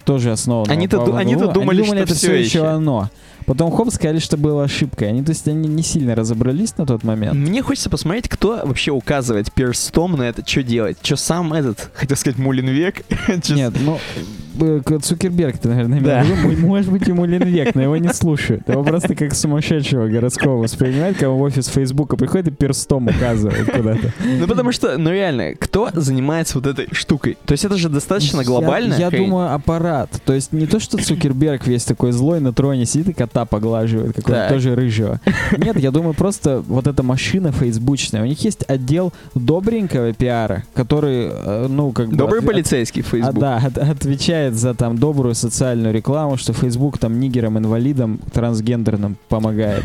[0.05, 0.71] Тоже основано.
[0.71, 2.67] Они-то ду- они-то думали, что это все еще еще.
[2.67, 3.09] оно.
[3.47, 5.09] Потом хоп, сказали, что было ошибкой.
[5.09, 7.35] Они, то есть, они не сильно разобрались на тот момент.
[7.35, 10.99] Мне хочется посмотреть, кто вообще указывает перстом на это, что делать.
[11.03, 13.05] Что сам этот, хотел сказать, Мулинвек.
[13.49, 13.99] Нет, ну,
[15.03, 16.23] Цукерберг, ты, наверное, имел Да.
[16.23, 16.67] в виду.
[16.67, 18.69] Может быть, ему Ленвек, но его не слушают.
[18.69, 24.13] Его просто как сумасшедшего городского воспринимают, когда в офис Фейсбука приходит и перстом указывает куда-то.
[24.25, 27.37] Ну потому что, ну реально, кто занимается вот этой штукой?
[27.45, 28.95] То есть это же достаточно глобально.
[28.95, 30.11] Я, я думаю, аппарат.
[30.25, 34.15] То есть не то, что Цукерберг весь такой злой на троне сидит и кота поглаживает,
[34.17, 34.53] какого-то Так.
[34.53, 35.21] тоже рыжего.
[35.57, 38.23] Нет, я думаю, просто вот эта машина фейсбучная.
[38.23, 42.17] У них есть отдел добренького пиара, который, э, ну, как бы...
[42.17, 43.39] Добрый полицейский Facebook.
[43.39, 43.79] да, от-
[44.45, 49.85] отвечает за там добрую социальную рекламу, что Facebook там нигерам, инвалидам, трансгендерным помогает.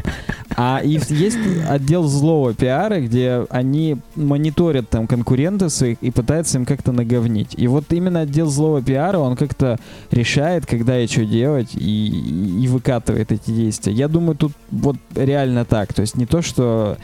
[0.55, 1.37] А есть
[1.69, 7.55] отдел злого пиара, где они мониторят там конкурентов своих и пытаются им как-то наговнить.
[7.57, 9.77] И вот именно отдел злого пиара, он как-то
[10.11, 13.93] решает, когда и что делать, и, и выкатывает эти действия.
[13.93, 15.93] Я думаю, тут вот реально так.
[15.93, 16.97] То есть не то, что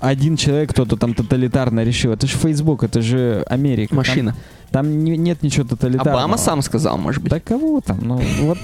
[0.00, 2.12] один человек кто-то там тоталитарно решил.
[2.12, 3.90] Это же Facebook, это же Америка.
[3.90, 4.36] Там- Машина.
[4.70, 6.18] Там, не- нет ничего тоталитарного.
[6.20, 7.30] Обама сам сказал, может быть.
[7.32, 7.98] Да кого там?
[8.02, 8.58] Ну, вот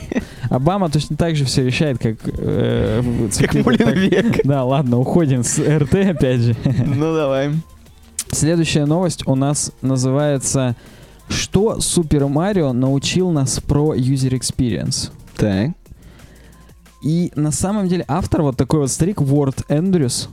[0.51, 2.17] Обама точно так же все решает, как...
[2.27, 3.03] э,
[3.39, 4.41] Как так- век.
[4.45, 6.57] Да, ладно, уходим с РТ опять же.
[6.65, 7.51] Ну давай.
[8.31, 10.77] Следующая новость у нас называется
[11.29, 15.71] «Что Супер Марио научил нас про user experience?» Так.
[17.03, 20.29] И на самом деле автор, вот такой вот старик, Уорд Эндрюс,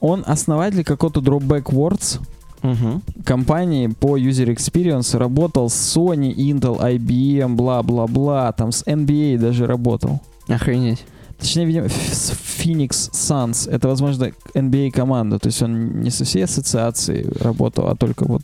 [0.00, 2.20] он основатель какого-то Dropback Words,
[2.60, 3.02] Угу.
[3.24, 10.20] компании по user experience, работал с Sony, Intel, IBM, бла-бла-бла, там с NBA даже работал.
[10.48, 11.04] Охренеть.
[11.38, 13.70] Точнее, видимо, с Phoenix Suns.
[13.70, 15.38] Это, возможно, NBA команда.
[15.38, 18.42] То есть он не со всей ассоциацией работал, а только вот...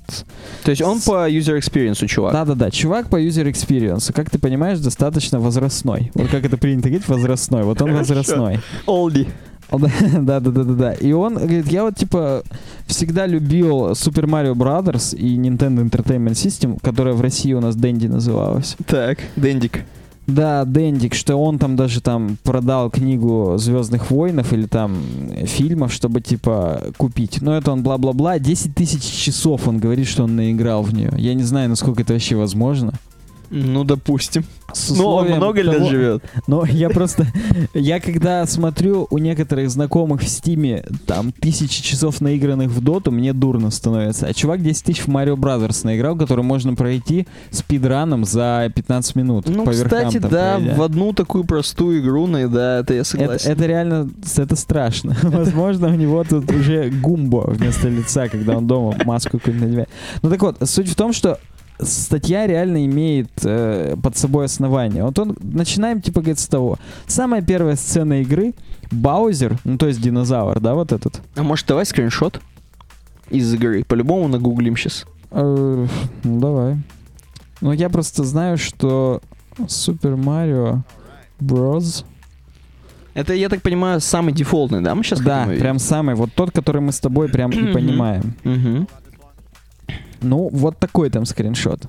[0.62, 2.32] То есть он по user experience, чувак.
[2.32, 4.12] Да-да-да, чувак по user experience.
[4.12, 6.12] Как ты понимаешь, достаточно возрастной.
[6.14, 7.64] Вот как это принято говорить, возрастной.
[7.64, 8.60] Вот он возрастной.
[8.86, 9.26] Олди.
[9.78, 10.92] Да, да, да, да, да.
[10.92, 12.42] И он говорит, я вот типа
[12.86, 18.06] всегда любил Super Mario Brothers и Nintendo Entertainment System, которая в России у нас Дэнди
[18.06, 18.76] называлась.
[18.86, 19.84] Так, Дендик.
[20.26, 24.96] Да, Дендик, что он там даже там продал книгу Звездных войнов или там
[25.44, 27.42] фильмов, чтобы типа купить.
[27.42, 28.38] Но это он бла-бла-бла.
[28.38, 31.12] 10 тысяч часов он говорит, что он наиграл в нее.
[31.18, 32.94] Я не знаю, насколько это вообще возможно.
[33.56, 34.44] Ну, допустим.
[34.90, 36.24] Ну, он условием много лет того- живет.
[36.48, 37.26] Но я просто...
[37.74, 43.32] Я когда смотрю у некоторых знакомых в Стиме там тысячи часов наигранных в доту, мне
[43.32, 44.26] дурно становится.
[44.26, 49.48] А чувак 10 тысяч в Mario Brothers наиграл, который можно пройти спидраном за 15 минут.
[49.48, 50.74] Ну, по верхам кстати, там да, пройдя.
[50.74, 53.50] в одну такую простую игру, ну, да, это я Это, согласен.
[53.52, 55.16] это реально, это страшно.
[55.22, 59.88] Возможно, у него тут уже гумбо вместо лица, когда он дома маску какую-нибудь надевает.
[60.22, 61.38] Ну так вот, суть в том, что
[61.84, 65.04] статья реально имеет э, под собой основание.
[65.04, 66.78] Вот он, начинаем, типа, говорит, с того.
[67.06, 68.54] Самая первая сцена игры,
[68.90, 71.20] Баузер, ну то есть динозавр, да, вот этот.
[71.36, 72.40] А может, давай скриншот
[73.30, 73.84] из игры?
[73.84, 75.04] По-любому нагуглим сейчас.
[75.30, 75.86] Э,
[76.22, 76.76] ну давай.
[77.60, 79.20] Ну я просто знаю, что
[79.68, 80.82] Супер Марио
[81.40, 82.04] Броз.
[83.14, 84.94] Это, я так понимаю, самый дефолтный, да?
[84.94, 88.34] Мы сейчас Да, прям самый, вот тот, который мы с тобой прям и понимаем.
[90.24, 91.82] Ну, вот такой там скриншот.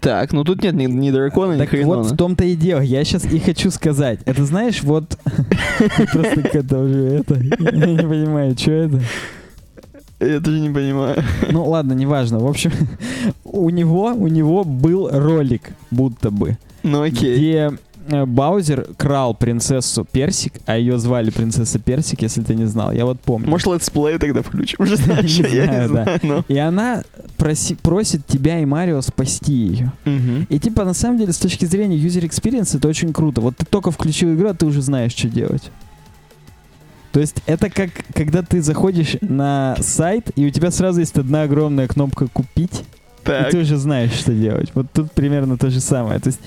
[0.00, 2.02] Так, ну тут нет ни, ни дракона, ни Так вот хренона.
[2.04, 2.80] в том-то и дело.
[2.80, 4.20] Я сейчас и хочу сказать.
[4.24, 5.18] Это знаешь, вот...
[6.12, 6.76] Просто это...
[6.78, 9.02] Я не понимаю, что это.
[10.20, 11.22] Я тоже не понимаю.
[11.50, 12.38] Ну ладно, неважно.
[12.38, 12.72] В общем,
[13.44, 17.36] у него, у него был ролик, будто бы, Ну окей.
[17.36, 17.72] где
[18.08, 22.92] Баузер крал принцессу Персик, а ее звали принцесса Персик, если ты не знал.
[22.92, 23.48] Я вот помню.
[23.48, 24.76] Может, летсплей тогда включим?
[24.82, 26.44] Уже знаешь, я не знаю.
[26.48, 27.02] И она
[27.38, 29.92] проси- просит тебя и Марио спасти ее.
[30.48, 33.40] И типа, на самом деле, с точки зрения user experience, это очень круто.
[33.40, 35.70] Вот ты только включил игру, а ты уже знаешь, что делать.
[37.12, 41.42] То есть это как, когда ты заходишь на сайт, и у тебя сразу есть одна
[41.42, 42.80] огромная кнопка «Купить»,
[43.22, 43.50] и Так.
[43.50, 44.70] ты уже знаешь, что делать.
[44.74, 46.18] Вот тут примерно то же самое.
[46.18, 46.40] То есть,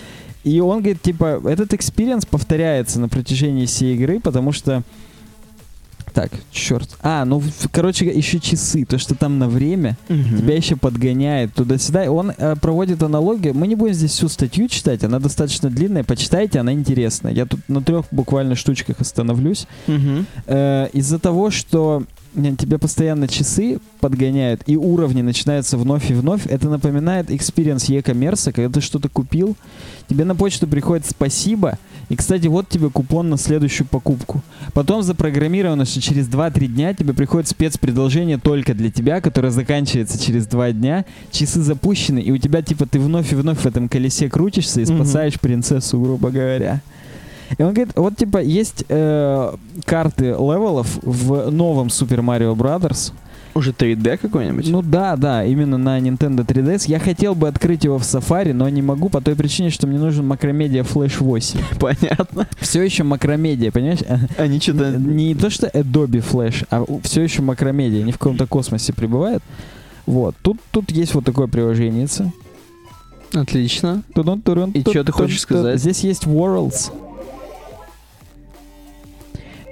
[0.47, 4.83] и он говорит, типа, этот experience повторяется на протяжении всей игры, потому что...
[6.13, 6.89] Так, черт.
[7.03, 8.85] А, ну, короче, еще часы.
[8.85, 10.37] То, что там на время Мгм.
[10.39, 12.05] тебя еще подгоняет туда-сюда.
[12.05, 13.53] И Он э, проводит аналогию.
[13.53, 16.03] Мы не будем здесь всю статью читать, она достаточно длинная.
[16.03, 17.33] Почитайте, она интересная.
[17.33, 19.67] Я тут на трех буквально штучках остановлюсь.
[19.85, 20.25] Мгм.
[20.47, 22.03] Э, из-за того, что
[22.57, 28.69] тебе постоянно часы подгоняют, и уровни начинаются вновь и вновь, это напоминает experience e-commerce, когда
[28.69, 29.55] ты что-то купил,
[30.07, 31.77] тебе на почту приходит спасибо,
[32.09, 34.41] и, кстати, вот тебе купон на следующую покупку.
[34.73, 40.47] Потом запрограммировано, что через 2-3 дня тебе приходит спецпредложение только для тебя, которое заканчивается через
[40.47, 44.29] 2 дня, часы запущены, и у тебя, типа, ты вновь и вновь в этом колесе
[44.29, 46.81] крутишься и спасаешь принцессу, грубо говоря.
[47.57, 49.55] И он говорит, вот типа есть э,
[49.85, 53.13] карты level ов в новом Super Mario Brothers.
[53.57, 54.69] Уже 3D какой-нибудь?
[54.69, 56.83] Ну да, да, именно на Nintendo 3DS.
[56.87, 59.97] Я хотел бы открыть его в Safari, но не могу по той причине, что мне
[59.97, 61.59] нужен Macromedia Flash 8.
[61.79, 62.47] Понятно.
[62.59, 64.01] Все еще Macromedia, понимаешь?
[64.37, 64.91] Они что-то...
[64.91, 68.01] Не то, что Adobe Flash, а все еще Macromedia.
[68.01, 69.41] Они в каком-то космосе пребывают.
[70.05, 70.35] Вот.
[70.43, 72.07] Тут, тут есть вот такое приложение.
[73.33, 74.03] Отлично.
[74.73, 75.79] И чё ты хочешь сказать?
[75.79, 76.91] Здесь есть Worlds.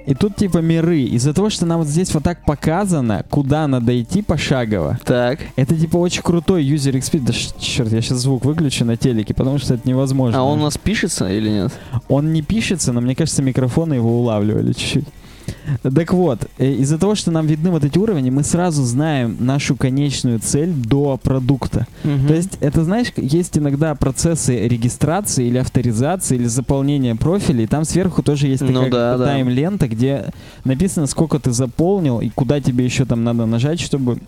[0.06, 1.00] И тут типа миры.
[1.02, 5.40] Из-за того, что нам вот здесь вот так показано, куда надо идти пошагово, Так.
[5.56, 7.24] это типа очень крутой user experience.
[7.26, 10.38] Да черт, я сейчас звук выключу на телеке, потому что это невозможно.
[10.38, 11.72] А он у нас пишется или нет?
[12.08, 15.06] Он не пишется, но мне кажется, микрофоны его улавливали чуть-чуть.
[15.82, 19.74] Так вот, э, из-за того, что нам видны вот эти уровни, мы сразу знаем нашу
[19.76, 21.86] конечную цель до продукта.
[22.02, 27.84] То есть, это, знаешь, есть иногда процессы регистрации или авторизации, или заполнения профиля, и там
[27.84, 29.24] сверху тоже есть Ну такая да, бы да.
[29.26, 30.26] тайм-лента, где
[30.64, 34.18] написано, сколько ты заполнил и куда тебе еще там надо нажать, чтобы,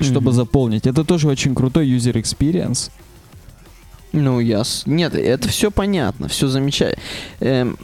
[0.00, 0.86] чтобы заполнить.
[0.86, 2.90] Это тоже очень крутой user experience.
[4.12, 4.64] Ну, я...
[4.64, 7.00] с- Нет, это все понятно, все замечательно.
[7.40, 7.76] Эм,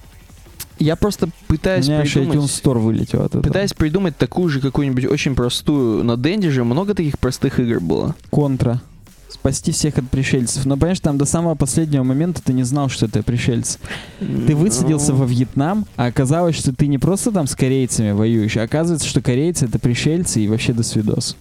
[0.79, 2.39] я просто У пытаюсь меня еще придумать...
[2.51, 3.43] iTunes Store вылетел от этого.
[3.43, 6.05] Пытаюсь придумать такую же какую-нибудь очень простую.
[6.05, 8.15] На Денди же много таких простых игр было.
[8.31, 8.81] Контра.
[9.29, 10.65] Спасти всех от пришельцев.
[10.67, 13.79] Но, понимаешь, там до самого последнего момента ты не знал, что это пришельцы.
[14.21, 18.57] Ты высадился Ну, во Вьетнам, а оказалось, что ты не просто там с корейцами воюешь,
[18.57, 21.37] а оказывается, что корейцы это пришельцы и вообще до свидос.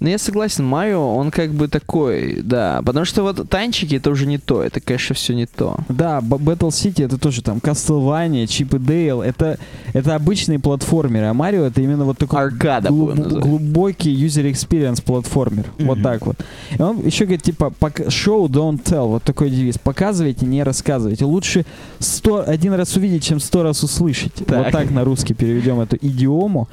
[0.00, 2.80] Ну, я согласен, Марио, он как бы такой, да.
[2.84, 4.62] Потому что вот танчики это уже не то.
[4.62, 5.76] Это, конечно, все не то.
[5.88, 9.58] Да, Battle City это тоже там Castlevania, Чип и Дейл, это,
[9.92, 15.64] это обычные платформеры, а Марио это именно вот такой Аркада глуб- глубокий user experience платформер.
[15.78, 16.02] Вот Мгм.
[16.04, 16.36] так вот.
[16.78, 19.08] И он еще говорит, типа, show, don't tell.
[19.08, 19.78] Вот такой девиз.
[19.78, 21.24] Показывайте, не рассказывайте.
[21.24, 21.64] Лучше
[21.98, 24.34] сто, один раз увидеть, чем сто раз услышать.
[24.46, 24.64] Так.
[24.64, 26.68] Вот так на русский переведем эту идиому.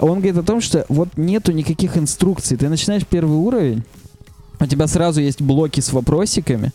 [0.00, 2.43] Он говорит о том, что вот нету никаких инструкций.
[2.44, 3.82] Ты начинаешь первый уровень,
[4.60, 6.72] у тебя сразу есть блоки с вопросиками,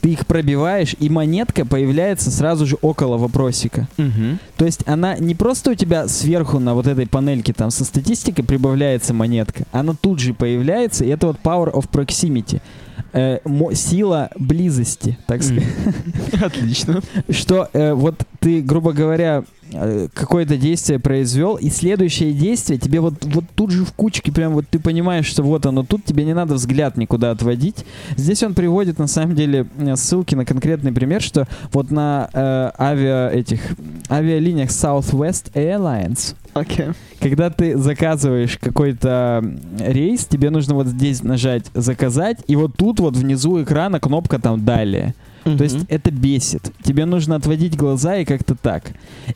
[0.00, 3.86] ты их пробиваешь, и монетка появляется сразу же около вопросика.
[3.96, 4.40] Мгм.
[4.56, 8.44] То есть она не просто у тебя сверху на вот этой панельке там со статистикой
[8.44, 12.60] прибавляется монетка, она тут же появляется, и это вот power of proximity.
[13.14, 13.40] Э,
[13.74, 15.64] сила близости, так сказать.
[16.42, 17.02] Отлично.
[17.28, 23.22] Что э, вот ты, грубо говоря, э, какое-то действие произвел, и следующее действие тебе вот,
[23.26, 26.32] вот тут же в кучке, прям вот ты понимаешь, что вот оно тут, тебе не
[26.32, 27.84] надо взгляд никуда отводить.
[28.16, 32.70] Здесь он приводит, на самом деле, э, ссылки на конкретный пример, что вот на э,
[32.78, 33.60] авиа этих
[34.08, 36.88] авиалиниях Southwest Airlines Окей.
[37.20, 39.42] когда ты заказываешь какой-то
[39.78, 44.64] рейс, тебе нужно вот здесь нажать «Заказать», и вот тут вот внизу экрана кнопка там
[44.64, 45.14] «Далее».
[45.44, 46.72] То есть это бесит.
[46.84, 48.92] Тебе нужно отводить глаза и как-то так.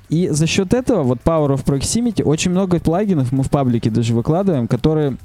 [0.09, 4.15] И за счет этого, вот Power of Proximity, очень много плагинов мы в паблике даже
[4.15, 5.17] выкладываем, которые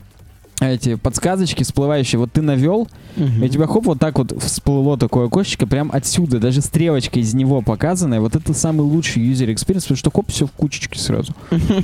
[0.69, 5.27] эти подсказочки всплывающие, вот ты навел, и у тебя хоп, вот так вот всплыло такое
[5.27, 9.97] окошечко, прям отсюда, даже стрелочка из него показанная, вот это самый лучший user experience, потому
[9.97, 11.33] что хоп, все в кучечке сразу.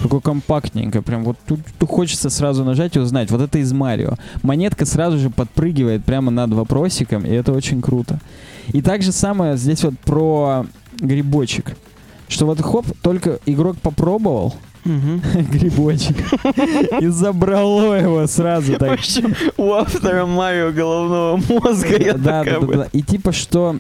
[0.02, 3.32] Такое компактненько, прям вот тут, тут хочется сразу нажать и узнать.
[3.32, 4.14] Вот это из Марио.
[4.44, 8.20] Монетка сразу же подпрыгивает прямо над вопросиком, и это очень круто.
[8.74, 10.66] И так же самое здесь вот про
[11.00, 11.76] грибочек.
[12.28, 14.56] Что вот хоп, только игрок попробовал
[15.52, 16.16] грибочек
[17.02, 19.00] и забрало его сразу так.
[19.58, 22.88] у автора Марио головного мозга я Да, да.
[22.94, 23.78] И типа что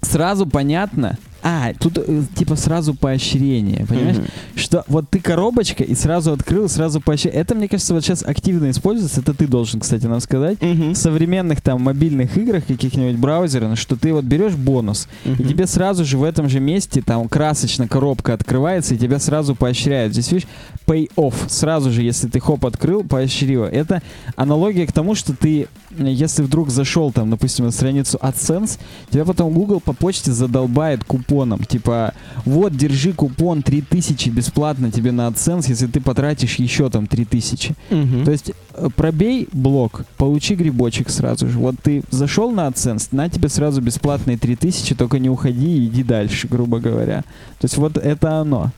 [0.00, 1.18] сразу понятно.
[1.42, 4.18] А, тут э, типа сразу поощрение, понимаешь?
[4.18, 4.26] Мгм.
[4.54, 7.40] Что вот ты коробочка и сразу открыл, сразу поощрение.
[7.40, 9.20] Это, мне кажется, вот сейчас активно используется.
[9.20, 10.60] Это ты должен, кстати, нам сказать.
[10.62, 10.92] Мгм.
[10.92, 15.48] В современных там мобильных играх, каких-нибудь браузерах, что ты вот берешь бонус, и Мгм.
[15.48, 20.12] тебе сразу же в этом же месте там красочно коробка открывается, и тебя сразу поощряют.
[20.12, 20.48] Здесь, видишь,
[20.86, 21.34] pay off.
[21.48, 23.66] Сразу же, если ты хоп открыл, поощрило.
[23.66, 24.02] Это
[24.36, 25.66] аналогия к тому, что ты,
[25.98, 28.78] если вдруг зашел там, допустим, на страницу AdSense,
[29.10, 31.64] тебя потом Google по почте задолбает купоном.
[31.64, 37.74] Типа, вот, держи купон 3000 бесплатно тебе на AdSense, если ты потратишь еще там 3000.
[37.90, 38.24] Мгм.
[38.24, 41.58] То есть э, пробей блок, получи грибочек сразу же.
[41.58, 46.02] Вот ты зашел на AdSense, на тебе сразу бесплатные 3000, только не уходи и иди
[46.02, 47.22] дальше, грубо говоря.
[47.58, 48.70] То есть вот это оно.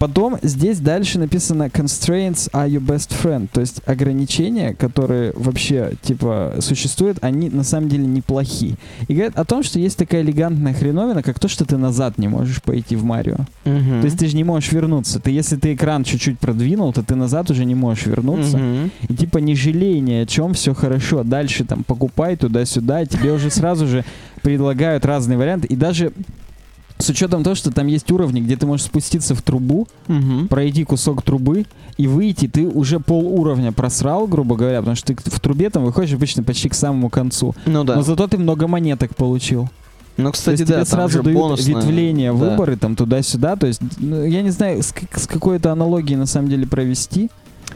[0.00, 6.54] Потом здесь дальше написано constraints are your best friend, то есть ограничения, которые вообще типа
[6.60, 8.76] существуют, они на самом деле неплохие.
[9.08, 12.28] И говорят о том, что есть такая элегантная хреновина, как то, что ты назад не
[12.28, 13.40] можешь пойти в Марио.
[13.66, 14.00] Мгм.
[14.00, 15.20] То есть ты же не можешь вернуться.
[15.20, 18.56] Ты, если ты экран чуть-чуть продвинул, то ты назад уже не можешь вернуться.
[18.56, 18.90] Мгм.
[19.06, 21.24] И типа не жалей ни о чем, все хорошо.
[21.24, 23.04] Дальше там покупай туда-сюда.
[23.04, 24.06] Тебе уже сразу же
[24.40, 25.66] предлагают разные варианты.
[25.66, 26.14] И даже
[27.00, 30.48] с учетом того, что там есть уровни, где ты можешь спуститься в трубу, Мгм.
[30.48, 35.30] пройти кусок трубы и выйти, ты уже пол уровня просрал, грубо говоря, потому что ты
[35.30, 37.54] в трубе там выходишь обычно почти к самому концу.
[37.66, 37.96] Ну да.
[37.96, 39.68] Но зато ты много монеток получил.
[40.16, 42.38] Ну, То кстати, есть да, тебе сразу дают бонусные- ветвления, да.
[42.38, 43.56] выборы там туда-сюда.
[43.56, 47.30] То есть, ну, я не знаю, с, с какой-то аналогией на самом деле провести.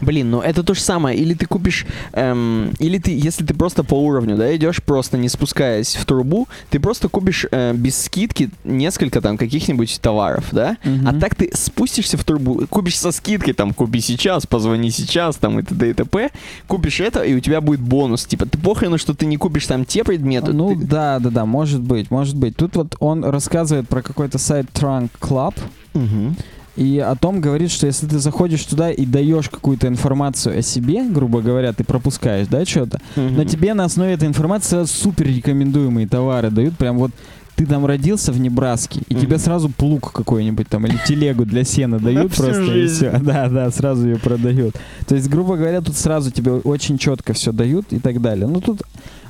[0.05, 1.18] Блин, ну это то же самое.
[1.18, 5.28] Или ты купишь, эм, или ты, если ты просто по уровню, да, идешь просто не
[5.28, 10.76] спускаясь в трубу, ты просто купишь э, без скидки несколько там каких-нибудь товаров, да?
[10.84, 11.20] А Мгм.
[11.20, 15.62] так ты спустишься в трубу, купишь со скидкой, там, купи сейчас, позвони сейчас, там, и
[15.62, 15.90] т.д.
[15.90, 16.30] и т.п.,
[16.66, 18.24] купишь это, и у тебя будет бонус.
[18.24, 20.52] Типа, ты похрену, что ты не купишь там те предметы.
[20.52, 22.57] Ну ты- да, да, да, может быть, может быть.
[22.57, 25.55] Тут вот он рассказывает про какой-то сайт Trunk Club,
[25.94, 26.36] Мгм.
[26.77, 31.05] И о том говорит, что если ты заходишь туда и даешь какую-то информацию о себе,
[31.09, 36.51] грубо говоря, ты пропускаешь, да, что-то, но тебе на основе этой информации супер рекомендуемые товары
[36.51, 37.12] дают, прям вот
[37.57, 41.99] ты там родился в Небраске, и тебе сразу плуг какой-нибудь там или телегу для сена
[42.01, 43.11] дают просто и все.
[43.22, 44.75] Да, да, сразу ее продают.
[45.07, 48.47] То есть, грубо говоря, тут сразу тебе очень четко все дают и так далее.
[48.49, 48.83] Ну тут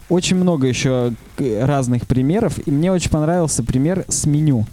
[0.09, 4.67] очень много еще разных примеров, и мне очень понравился пример с меню.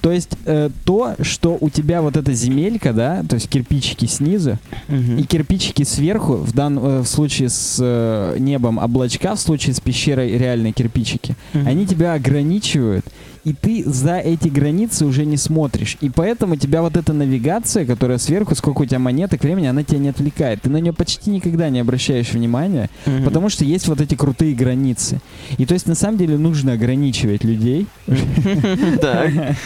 [0.00, 4.58] То есть э, то, что у тебя вот эта земелька, да, то есть кирпичики снизу,
[4.88, 9.80] и кирпичики сверху, в данном э, в случае с э, небом облачка, в случае с
[9.80, 13.04] пещерой реальные кирпичики, они тебя ограничивают,
[13.44, 15.96] и ты за эти границы уже не смотришь.
[16.00, 19.98] И поэтому тебя вот эта навигация, которая сверху, сколько у тебя монеток, времени, она тебя
[19.98, 20.62] не отвлекает.
[20.62, 22.90] Ты на нее почти никогда не обращаешь внимания,
[23.24, 25.20] потому что есть вот эти крутые границы.
[25.58, 27.86] И то есть на самом деле нужно ограничивать людей.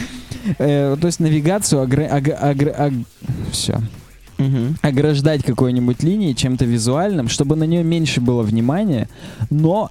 [0.59, 1.83] Э, То есть навигацию
[3.51, 3.81] все
[4.83, 9.09] ограждать какой-нибудь линией, чем-то визуальным, чтобы на нее меньше было внимания,
[9.51, 9.91] но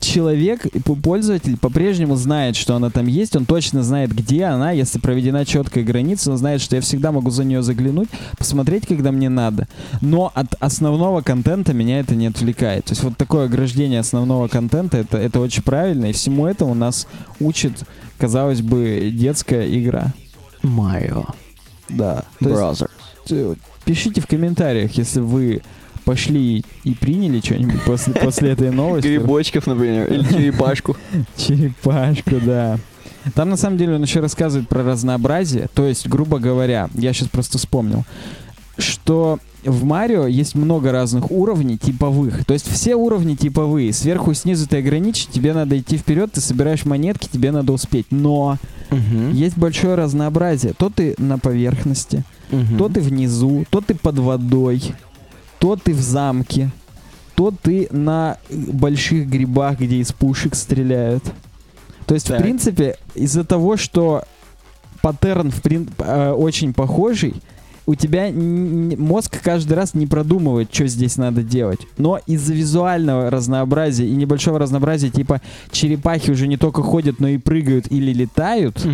[0.00, 0.66] человек,
[1.02, 5.84] пользователь по-прежнему знает, что она там есть, он точно знает, где она, если проведена четкая
[5.84, 9.68] граница, он знает, что я всегда могу за нее заглянуть, посмотреть, когда мне надо.
[10.00, 12.86] Но от основного контента меня это не отвлекает.
[12.86, 17.06] То есть вот такое ограждение основного контента, это, это очень правильно, и всему этому нас
[17.40, 17.84] учит,
[18.18, 20.12] казалось бы, детская игра.
[20.62, 21.26] Марио.
[21.88, 22.24] Да.
[22.40, 22.86] Есть,
[23.30, 25.62] э, пишите в комментариях, если вы
[26.04, 29.08] пошли и приняли что-нибудь после, после этой новости.
[29.08, 30.96] Грибочков, например, или черепашку.
[31.36, 32.78] Черепашку, да.
[33.34, 35.68] Там на самом деле он еще рассказывает про разнообразие.
[35.74, 38.04] То есть, грубо говоря, я сейчас просто вспомнил,
[38.82, 42.44] что в Марио есть много разных уровней типовых.
[42.44, 43.92] То есть все уровни типовые.
[43.92, 48.06] Сверху и снизу ты ограничен, тебе надо идти вперед, ты собираешь монетки, тебе надо успеть.
[48.10, 48.58] Но
[49.32, 50.72] есть большое разнообразие.
[50.74, 52.24] То ты на поверхности,
[52.76, 54.82] то ты внизу, то ты под водой,
[55.58, 56.70] то ты в замке,
[57.36, 61.22] то ты на больших грибах, где из пушек стреляют.
[62.06, 62.40] То есть, Так.
[62.40, 64.24] в принципе, из-за того, что
[65.02, 67.34] паттерн в прин- э, очень похожий,
[67.86, 71.80] у тебя мозг каждый раз не продумывает, что здесь надо делать.
[71.98, 77.38] Но из-за визуального разнообразия и небольшого разнообразия, типа черепахи уже не только ходят, но и
[77.38, 78.84] прыгают или летают,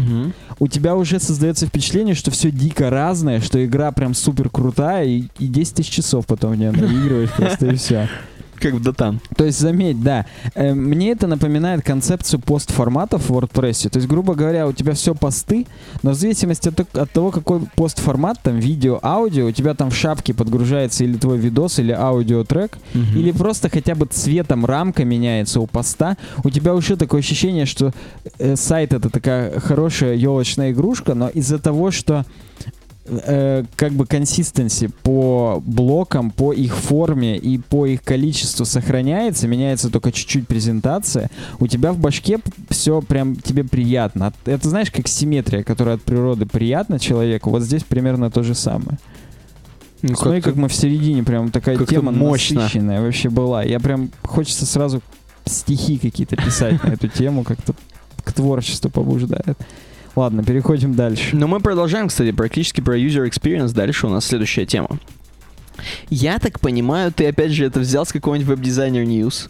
[0.58, 5.24] у тебя уже создается впечатление, что все дико разное, что игра прям супер крутая, и,
[5.38, 8.08] и 10 тысяч часов потом в нее наигрываешь просто и все.
[8.60, 9.20] Как в Дотан.
[9.36, 13.88] То есть, заметь, да, э, мне это напоминает концепцию постформатов в WordPress.
[13.90, 15.66] То есть, грубо говоря, у тебя все посты,
[16.02, 19.96] но в зависимости от, от того, какой постформат, там, видео, аудио, у тебя там в
[19.96, 25.66] шапке подгружается или твой видос, или аудиотрек, или просто хотя бы цветом рамка меняется у
[25.66, 27.92] поста, у тебя уже такое ощущение, что
[28.38, 32.24] э, сайт это такая хорошая елочная игрушка, но из-за того, что
[33.08, 39.90] э, как бы консистенси по блокам, по их форме и по их количеству сохраняется, меняется
[39.90, 42.38] только чуть-чуть презентация, у тебя в башке
[42.70, 44.32] все прям тебе приятно.
[44.44, 48.98] Это знаешь, как симметрия, которая от природы приятна человеку, вот здесь примерно то же самое.
[50.02, 52.60] Ну, Смотри, как мы в середине прям такая тема мощно.
[52.60, 53.64] насыщенная вообще была.
[53.64, 55.02] Я прям хочется сразу
[55.44, 57.74] стихи какие-то писать на эту тему, как-то
[58.22, 59.58] к творчеству побуждает.
[60.18, 61.36] Ладно, переходим дальше.
[61.36, 63.72] Но мы продолжаем, кстати, практически про user experience.
[63.72, 64.98] Дальше у нас следующая тема.
[66.10, 69.48] Я так понимаю, ты опять же это взял с какого-нибудь веб-дизайнер News.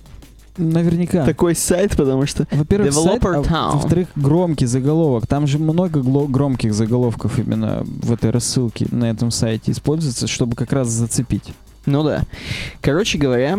[0.59, 1.25] Наверняка.
[1.25, 2.47] Такой сайт, потому что...
[2.51, 3.73] Во-первых, сайт, а Town.
[3.77, 5.27] во-вторых, громкий заголовок.
[5.27, 10.75] Там же много громких заголовков именно в этой рассылке на этом сайте используется, чтобы как
[10.75, 11.55] раз зацепить.
[11.87, 12.25] Ну да.
[12.83, 13.59] Короче говоря,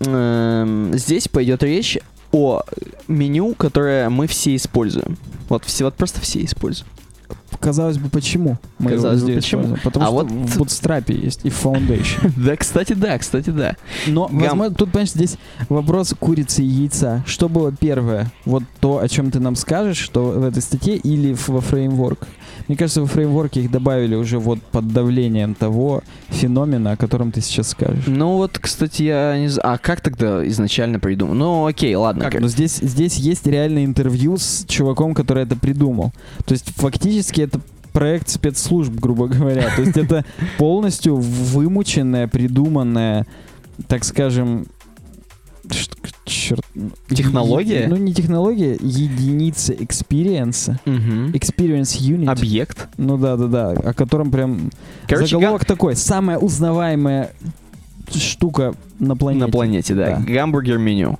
[0.00, 1.96] эм, здесь пойдет речь
[2.32, 2.62] о
[3.08, 5.16] меню, которое мы все используем.
[5.48, 6.88] Вот все, вот просто все используем.
[7.58, 8.56] Казалось бы, почему?
[8.78, 9.62] мы Казалось бы, почему?
[9.62, 9.80] используем?
[9.84, 12.32] Потому А что вот- в Bootstrap есть и в Foundation.
[12.36, 13.76] Да, кстати, да, кстати, да.
[14.06, 15.36] Но, Гам- возможно, тут, понимаешь, здесь
[15.68, 17.22] вопрос курицы и яйца.
[17.26, 18.32] Что было первое?
[18.46, 22.26] Вот то, о чем ты нам скажешь, что в этой статье, или во фреймворк?
[22.70, 27.40] Мне кажется, во фреймворке их добавили уже вот под давлением того феномена, о котором ты
[27.40, 28.04] сейчас скажешь.
[28.06, 29.74] Ну вот, кстати, я не знаю.
[29.74, 31.34] А как тогда изначально придумал?
[31.34, 32.30] Ну окей, ладно.
[32.30, 32.40] Как?
[32.40, 36.12] Но здесь, здесь есть реальное интервью с чуваком, который это придумал.
[36.46, 37.60] То есть фактически это
[37.92, 39.74] проект спецслужб, грубо говоря.
[39.74, 40.24] То есть это
[40.56, 43.26] полностью вымученная, придуманная,
[43.88, 44.68] так скажем,
[46.24, 46.60] черт,
[47.08, 47.86] Технология?
[47.88, 50.80] ну не технология, единица experience а.
[50.84, 51.30] Мгм.
[51.30, 52.28] Experience Unit.
[52.30, 52.88] Объект.
[52.96, 53.70] Ну да, да, да.
[53.70, 54.70] О котором прям
[55.06, 55.96] Короче, заголовок такой.
[55.96, 57.32] Самая узнаваемая
[58.14, 59.46] штука на планете.
[59.46, 60.16] На планете, да.
[60.16, 60.32] Да.
[60.32, 61.18] Гамбургер меню.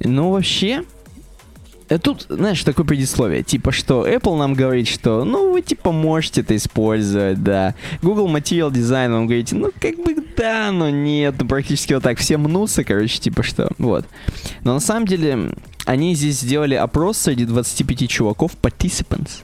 [0.00, 0.82] Ну, вообще,
[1.88, 6.40] э, тут, знаешь, такое предисловие, типа, что Apple нам говорит, что, ну, вы, типа, можете
[6.42, 7.74] это использовать, да.
[8.02, 12.18] Google Material Design вам говорите, ну, как бы, да, но нет, ну, практически вот так.
[12.18, 14.06] Все мнутся, короче, типа, что, вот.
[14.64, 15.54] Но на самом деле,
[15.84, 19.42] они здесь сделали опрос среди 25 чуваков, participants,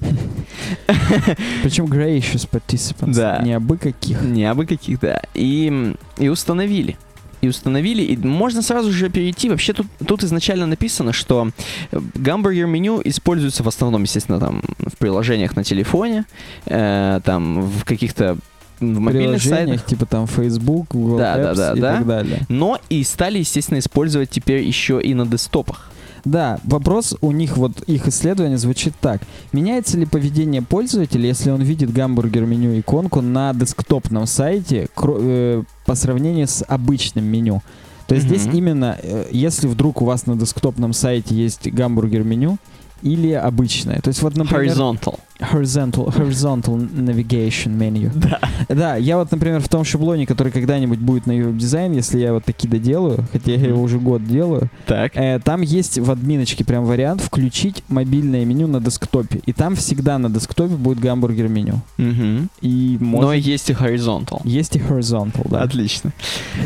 [1.62, 3.14] Причем gracious participants.
[3.14, 3.38] Да.
[3.42, 4.22] Не абы каких.
[4.22, 5.22] Не абы каких, да.
[5.34, 6.96] И, и установили.
[7.40, 9.48] И установили, и можно сразу же перейти.
[9.48, 11.50] Вообще тут, тут изначально написано, что
[11.90, 16.26] э, гамбургер меню используется в основном, естественно, там в приложениях на телефоне,
[16.66, 18.36] э, там в каких-то
[18.80, 19.84] в мобильных сайтах.
[19.86, 21.96] типа там Facebook, Google Да, да, Apps да, и да.
[21.96, 22.40] так далее.
[22.48, 25.90] Но и стали, естественно, использовать теперь еще и на десктопах.
[26.24, 29.22] Да, вопрос у них, вот их исследование звучит так.
[29.52, 35.94] Меняется ли поведение пользователя, если он видит гамбургер меню иконку на десктопном сайте э, по
[35.94, 37.62] сравнению с обычным меню?
[38.06, 38.36] То есть Мгм.
[38.36, 42.58] здесь именно, э, если вдруг у вас на десктопном сайте есть гамбургер меню
[43.02, 44.00] или обычное.
[44.02, 44.74] То есть вот, например...
[44.76, 45.18] Horizontal.
[45.40, 48.10] Horizontal, horizontal navigation menu.
[48.20, 48.38] Да.
[48.68, 52.32] Да, я вот, например, в том шаблоне, который когда-нибудь будет на YouTube дизайн, если я
[52.34, 55.12] вот такие доделаю, хотя я его уже год делаю, Так.
[55.16, 59.40] э, там есть в админочке прям вариант включить мобильное меню на десктопе.
[59.46, 61.80] И там всегда на десктопе будет гамбургер меню.
[61.96, 62.48] Мгм.
[62.60, 64.40] И Но может- есть и horizontal.
[64.44, 65.62] есть и horizontal, да.
[65.62, 66.12] Отлично.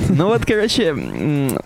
[0.09, 0.95] Ну вот, короче,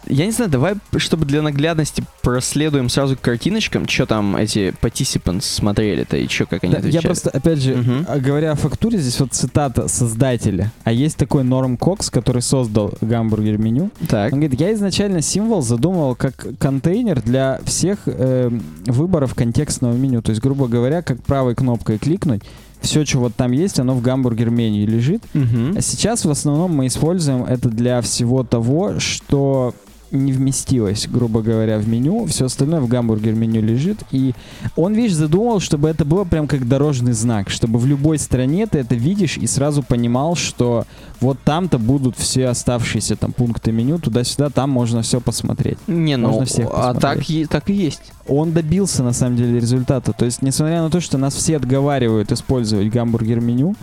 [0.06, 5.42] я не знаю, давай, чтобы для наглядности проследуем сразу к картиночкам, что там эти participants
[5.42, 9.18] смотрели-то и что, как они Да, я просто, опять же, а, говоря о фактуре, здесь
[9.20, 10.72] вот цитата создателя.
[10.84, 13.90] А есть такой Норм Кокс, который создал гамбургер меню.
[14.08, 14.32] Так.
[14.32, 18.50] Он говорит, я изначально символ задумывал как контейнер для всех э,
[18.86, 20.22] выборов контекстного меню.
[20.22, 22.42] То есть, грубо говоря, как правой кнопкой кликнуть,
[22.80, 25.22] все, что вот там есть, оно в гамбургер меню лежит.
[25.34, 25.76] Мгм.
[25.76, 29.74] А сейчас в основном мы используем это для всего того, что
[30.10, 32.24] не вместилось, грубо говоря, в меню.
[32.26, 33.98] Все остальное в гамбургер меню лежит.
[34.10, 34.34] И
[34.76, 38.78] он, видишь, задумал, чтобы это было прям как дорожный знак, чтобы в любой стране ты
[38.78, 40.84] это видишь и сразу понимал, что
[41.20, 45.78] вот там-то будут все оставшиеся там пункты меню, туда-сюда, там можно все посмотреть.
[45.86, 47.00] Не, ну, Можно всех а посмотреть.
[47.02, 48.12] так, и- так и есть.
[48.26, 50.12] Он добился, на самом деле, результата.
[50.12, 53.74] То есть, несмотря на то, что нас все отговаривают использовать гамбургер меню,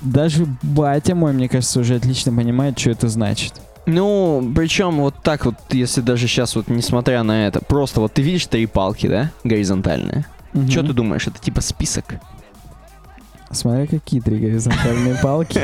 [0.00, 3.52] даже батя мой, мне кажется, уже отлично понимает, что это значит.
[3.86, 8.22] Ну, причем вот так вот, если даже сейчас вот, несмотря на это, просто вот ты
[8.22, 10.24] видишь три палки, да, горизонтальные.
[10.68, 10.86] Что Мгм.
[10.88, 12.04] ты думаешь, это типа список?
[13.50, 15.60] Смотри, какие три горизонтальные палки.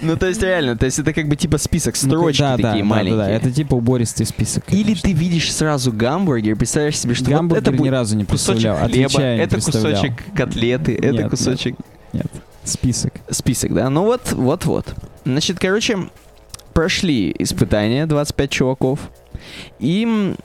[0.00, 2.84] Ну, то есть реально, то есть это как бы типа список, строчки Ну, да, такие
[2.84, 3.16] маленькие.
[3.18, 4.64] Да, это типа убористый список.
[4.72, 8.76] Или ты видишь сразу гамбургер, представляешь себе, что Гамбургер это ни разу не представлял.
[8.82, 11.76] отвечаю, это кусочек котлеты, это кусочек
[12.12, 12.26] Нет,
[12.64, 13.12] список.
[13.30, 13.88] список, да?
[13.90, 14.94] Ну вот, вот, вот.
[15.24, 15.98] Значит, короче,
[16.72, 19.00] прошли испытания 25 чуваков.
[19.78, 20.36] И м,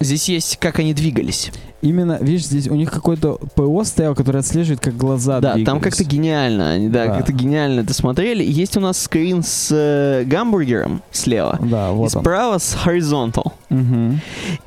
[0.00, 1.50] здесь есть, как они двигались.
[1.82, 5.82] Именно, видишь, здесь у них какой-то ПО стоял, который отслеживает, как глаза да, там двигались.
[5.84, 7.16] как-то гениально, они, да, Да.
[7.18, 8.42] как-то гениально это смотрели.
[8.42, 12.22] И Есть у нас скрин с э, гамбургером слева, Да, и вот он.
[12.22, 13.52] справа с horizontal.
[13.68, 14.20] Мгм.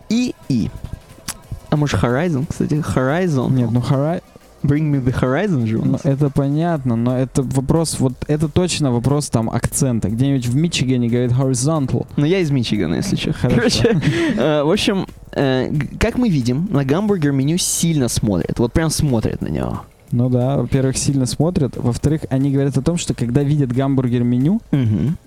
[0.10, 0.70] И, и.
[1.72, 3.52] А может Horizon, кстати, Horizon.
[3.52, 4.22] Нет, ну Харай...
[4.64, 6.02] Bring me the Horizon же у Ну, нас.
[6.06, 10.10] это понятно, но это вопрос, вот это точно вопрос там акцента.
[10.10, 12.06] Где-нибудь в Мичигане говорит horizontal.
[12.18, 13.34] Ну, я из Мичигана, если что.
[13.34, 13.56] Хорошо.
[13.58, 14.02] Короче,
[14.38, 18.60] э, в общем, э, как мы видим, на гамбургер меню сильно смотрят.
[18.60, 19.82] Вот прям смотрят на него.
[20.12, 21.78] Ну да, во-первых, сильно смотрят.
[21.78, 24.60] Во-вторых, они говорят о том, что когда видят гамбургер меню,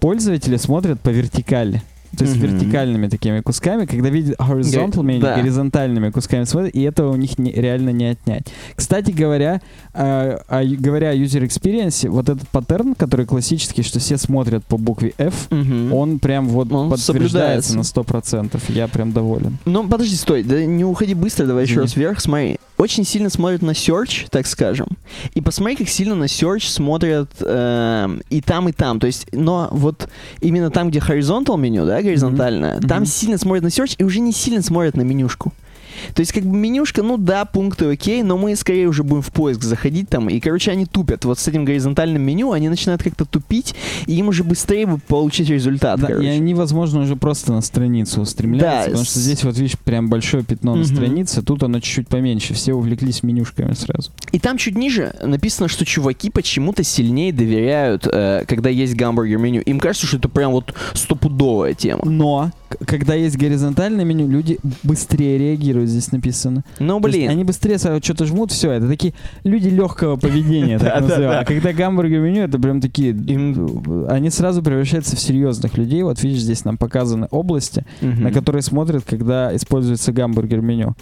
[0.00, 1.82] пользователи смотрят по вертикали.
[2.16, 5.36] То есть вертикальными такими кусками, когда видят horizontal да.
[5.36, 8.44] горизонтальными кусками смотрят, и этого у них не- реально не отнять.
[8.76, 9.60] Кстати говоря,
[9.94, 14.64] э, о ю- говоря о user experience, вот этот паттерн, который классический, что все смотрят
[14.64, 17.76] по букве F, он прям вот Он подтверждается соблюдается.
[17.76, 18.62] на 100%.
[18.68, 19.58] Я прям доволен.
[19.64, 21.84] Ну, подожди, стой, да не уходи быстро, давай еще Извини.
[21.86, 22.58] раз вверх, смотри.
[22.82, 24.88] Очень сильно смотрят на search, так скажем.
[25.34, 28.98] И посмотри, как сильно на search смотрят эм, и там, и там.
[28.98, 30.08] То есть, но вот
[30.40, 32.88] именно там, где horizontal меню, да, горизонтальное, Мгм.
[32.88, 33.06] там Мгм.
[33.06, 35.52] сильно смотрят на search и уже не сильно смотрят на менюшку.
[36.14, 39.30] То есть, как бы менюшка, ну да, пункты окей, но мы скорее уже будем в
[39.30, 40.28] поиск заходить там.
[40.28, 41.24] И, короче, они тупят.
[41.24, 43.74] Вот с этим горизонтальным меню они начинают как-то тупить,
[44.06, 46.30] и им уже быстрее бы получить результат, Да, и короче.
[46.30, 50.42] они, возможно, уже просто на страницу устремляются, Да, потому что здесь вот видишь прям большое
[50.44, 50.86] пятно на Мгм.
[50.96, 54.10] странице, тут оно чуть-чуть поменьше, все увлеклись менюшками сразу.
[54.32, 59.60] И там чуть ниже написано, что чуваки почему-то сильнее доверяют, э, когда есть гамбургер меню.
[59.62, 62.02] Им кажется, что это прям вот стопудовая тема.
[62.04, 62.50] Но,
[62.86, 66.64] когда есть горизонтальное меню, люди быстрее реагируют реагируют, здесь написано.
[66.78, 67.30] Ну, есть блин.
[67.30, 69.14] они быстрее что-то жмут, все, это такие
[69.44, 71.40] люди легкого поведения, так называемые.
[71.40, 73.12] А когда гамбургер меню, это прям такие,
[74.08, 76.02] они сразу превращаются в серьезных людей.
[76.02, 80.94] Вот видишь, здесь нам показаны области, на которые смотрят, когда используется гамбургер меню.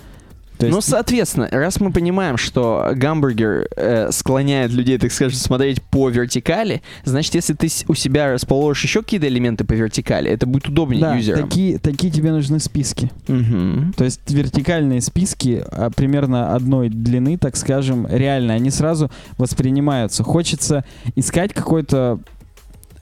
[0.68, 6.08] Ну, есть, соответственно, раз мы понимаем, что гамбургер э, склоняет людей, так скажем, смотреть по
[6.08, 11.00] вертикали, значит, если ты у себя расположишь еще какие-то элементы по вертикали, это будет удобнее
[11.00, 11.48] да, юзерам.
[11.48, 13.11] такие, такие тебе нужны списки.
[13.28, 13.94] Мгм.
[13.96, 20.22] То есть вертикальные списки а, примерно одной длины, так скажем, реально, они сразу воспринимаются.
[20.22, 20.84] Хочется
[21.16, 22.20] искать какой-то...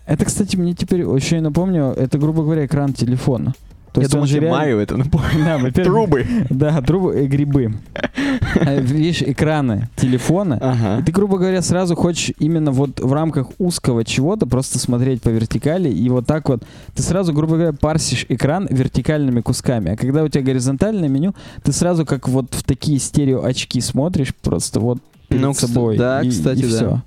[0.07, 3.55] Это, кстати, мне теперь еще и напомню, это, грубо говоря, экран телефона.
[3.93, 5.45] То Я есть думал, он же реально- Марио это напомнит.
[5.45, 6.27] Да, во-первых, Трубы.
[6.51, 7.75] Да, трубы и грибы.
[8.61, 10.55] А, Видишь, экраны телефона.
[10.55, 11.03] И Ага.
[11.05, 15.89] ты, грубо говоря, сразу хочешь именно вот в рамках узкого чего-то просто смотреть по вертикали,
[15.89, 16.63] и вот так вот
[16.95, 19.93] ты сразу, грубо говоря, парсишь экран вертикальными кусками.
[19.93, 24.35] А когда у тебя горизонтальное меню, ты сразу как вот в такие стерео очки смотришь
[24.35, 25.97] просто вот перед Ну, собой.
[25.97, 26.69] да, и, кстати, и да.
[26.69, 27.03] всё.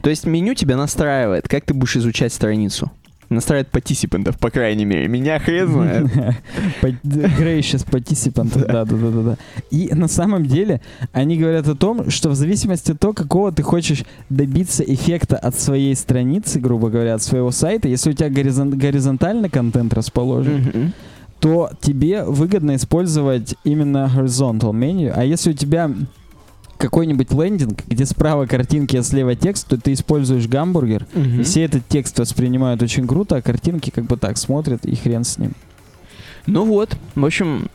[0.00, 2.90] То есть меню тебя настраивает, как ты будешь изучать страницу.
[3.32, 5.08] Настраивает парticipantов, по крайней мере.
[5.08, 6.06] Меня хрен знает.
[6.82, 9.36] Gracious participant, да, да, да, да, да.
[9.70, 10.80] И на самом деле
[11.12, 15.58] они говорят о том, что в зависимости от того, какого ты хочешь добиться эффекта от
[15.58, 20.92] своей страницы, грубо говоря, от своего сайта, если у тебя горизон- горизонтально контент расположен,
[21.40, 25.90] то тебе выгодно использовать именно horizontal menu, а если у тебя
[26.82, 31.44] какой-нибудь лендинг, где справа картинки, а слева текст, то ты используешь гамбургер, Мгм.
[31.44, 35.38] все этот текст воспринимают очень круто, а картинки как бы так смотрят, и хрен с
[35.38, 35.52] ним.
[36.46, 37.68] Ну вот, в общем,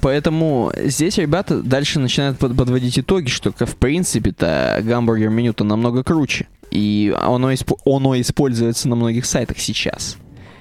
[0.00, 6.46] поэтому здесь ребята дальше начинают под- подводить итоги, что в принципе-то гамбургер меню-то намного круче.
[6.70, 10.16] И оно, испо- оно используется на многих сайтах сейчас.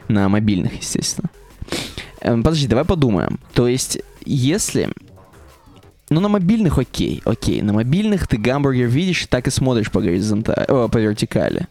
[0.08, 1.30] На мобильных, естественно.
[2.22, 3.40] Эм, подожди, давай подумаем.
[3.54, 4.90] То есть, если...
[6.14, 7.62] Ну, на мобильных окей, окей.
[7.64, 11.68] На мобильных ты гамбургер видишь так и смотришь по горизонтали, о, по вертикали.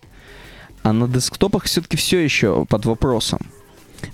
[0.83, 3.39] А на десктопах все-таки все еще под вопросом.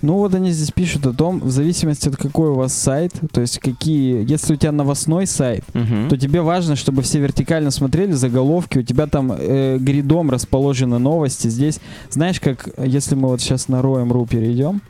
[0.02, 3.40] Ну вот они здесь пишут о том, в зависимости от какой у вас сайт, то
[3.40, 6.10] есть какие, если у тебя новостной сайт, Мгм.
[6.10, 11.48] то тебе важно, чтобы все вертикально смотрели заголовки, у тебя там э, гридом расположены новости.
[11.48, 14.82] Здесь, знаешь, как если мы вот сейчас на Roam.ru перейдем,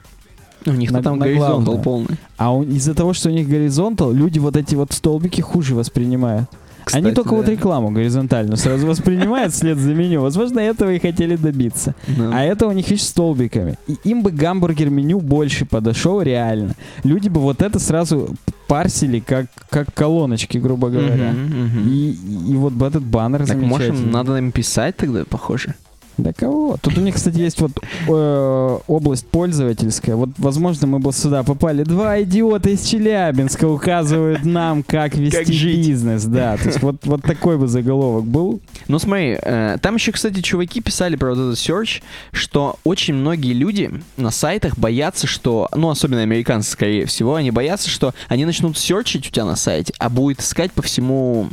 [0.67, 1.83] У них На- там на горизонтал главное.
[1.83, 2.17] полный.
[2.37, 6.49] а у- из-за того, что у них горизонтал, люди вот эти вот столбики хуже воспринимают.
[6.91, 7.53] Они Кстати, только вот да.
[7.53, 10.23] рекламу горизонтальную сразу воспринимают вслед за меню.
[10.23, 11.95] Возможно, этого и хотели добиться.
[12.07, 12.31] Да.
[12.33, 13.75] А это у них, видишь, столбиками.
[13.89, 16.73] И им бы гамбургер меню больше подошел реально.
[17.05, 18.31] Люди бы вот это сразу
[18.69, 21.33] парсили как, как колоночки, грубо говоря.
[21.33, 21.89] Мгм, мгм.
[21.93, 22.17] И,
[22.53, 24.13] и вот бы этот баннер Так, может, замечательный.
[24.13, 25.75] надо им писать тогда, похоже?
[26.19, 26.77] Да кого?
[26.83, 27.71] Тут у них, кстати, есть вот
[28.09, 30.17] э, область пользовательская.
[30.17, 31.85] Вот, возможно, мы бы сюда попали.
[31.85, 36.25] Два идиота из Челябинска указывают нам, как вести Как бизнес.
[36.25, 38.61] Да, то есть вот, вот такой бы заголовок был.
[38.89, 42.03] Ну смотри, э, там еще, кстати, чуваки писали про вот этот search,
[42.33, 47.89] что очень многие люди на сайтах боятся, что, ну, особенно американцы, скорее всего, они боятся,
[47.89, 51.49] что они начнут серчить у тебя на сайте, а будет искать по всему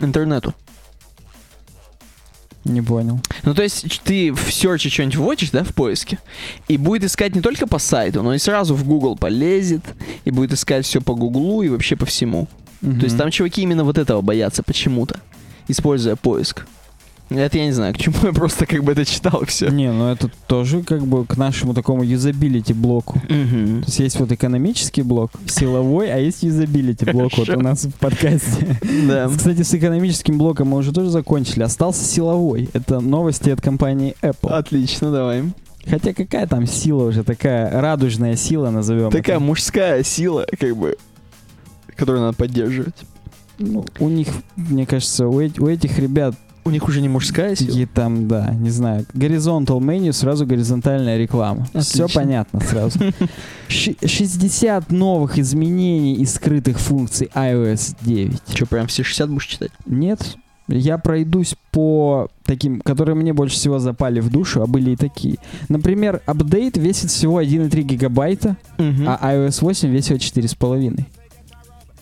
[0.00, 0.54] интернету.
[2.68, 3.18] Не понял.
[3.42, 6.18] Ну, то есть ты в серче что-нибудь вводишь, да, в поиске,
[6.68, 9.82] и будет искать не только по сайту, но и сразу в Google полезет,
[10.24, 12.46] и будет искать все по Гуглу и вообще по всему.
[12.80, 15.18] То есть там чуваки именно вот этого боятся почему-то,
[15.66, 16.66] используя поиск.
[17.30, 19.68] Это я не знаю, к чему я просто как бы это читал все.
[19.68, 23.20] Не, ну это тоже как бы к нашему такому юзабилити блоку.
[23.28, 23.34] То
[23.86, 28.78] есть есть вот экономический блок, силовой, а есть юзабилити блок вот у нас в подкасте.
[29.06, 29.28] Да.
[29.28, 31.62] Кстати, с экономическим блоком мы уже тоже закончили.
[31.62, 32.70] Остался силовой.
[32.72, 34.50] Это новости от компании Apple.
[34.50, 35.44] Отлично, давай.
[35.86, 39.44] Хотя какая там сила уже, такая радужная сила, назовем Такая это.
[39.44, 40.96] мужская сила, как бы,
[41.96, 42.96] которую надо поддерживать.
[43.58, 46.34] Ну, у них, мне кажется, у, эти- у этих ребят
[46.68, 47.68] У них уже не мужская сила.
[47.70, 51.66] такие там, да, не знаю, горизонтал меню, сразу горизонтальная реклама.
[51.80, 52.20] Все Отлично.
[52.20, 52.98] понятно сразу.
[53.68, 58.42] Щ- 60 новых изменений и скрытых функций iOS 9.
[58.54, 59.70] Че, прям все 60 будешь читать?
[59.86, 60.36] Нет,
[60.68, 65.36] я пройдусь по таким, которые мне больше всего запали в душу, а были и такие.
[65.70, 71.04] Например, апдейт весит всего 1,3 гигабайта, а iOS 8 весит 4,5.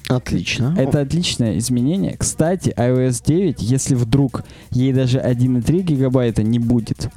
[0.09, 0.75] Отлично.
[0.79, 2.17] Это отличное изменение.
[2.17, 7.09] Кстати, iOS 9, если вдруг ей даже 1,3 гигабайта не будет,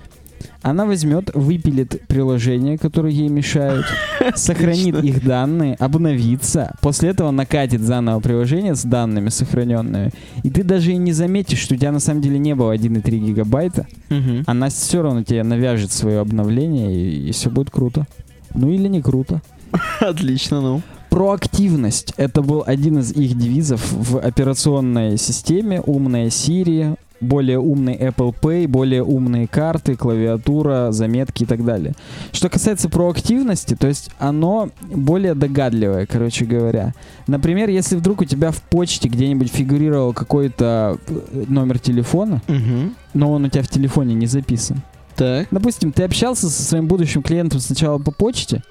[0.62, 3.86] она возьмет, выпилит приложения, которые ей мешают,
[4.36, 10.12] сохранит их данные, обновится, после этого накатит заново приложение с данными сохраненными,
[10.44, 13.18] и ты даже и не заметишь, что у тебя на самом деле не было 1,3
[13.20, 14.44] гигабайта, Мгм.
[14.48, 18.06] она все равно тебе навяжет свое обновление, и, все будет круто.
[18.54, 19.42] Ну или не круто.
[20.00, 20.82] Отлично, ну.
[21.10, 22.14] Проактивность.
[22.18, 25.82] Это был один из их девизов в операционной системе.
[25.86, 31.94] Умная Siri, более умный Apple Pay, более умные карты, клавиатура, заметки и так далее.
[32.32, 36.94] Что касается проактивности, то есть оно более догадливое, короче говоря.
[37.28, 42.94] Например, если вдруг у тебя в почте где-нибудь фигурировал какой-то э, номер телефона, Угу.
[43.16, 44.82] но он у тебя в телефоне не записан.
[45.16, 45.48] Так.
[45.52, 48.64] Допустим, ты общался со своим будущим клиентом сначала по почте,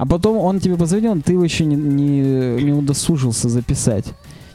[0.00, 4.06] а потом он тебе позвонил, ты его еще не, не, не удосужился записать.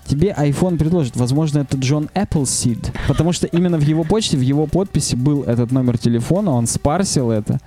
[0.07, 4.65] Тебе iPhone предложит, возможно, это Джон Appleseed, потому что именно в его почте, в его
[4.65, 7.59] подписи был этот номер телефона, он спарсил это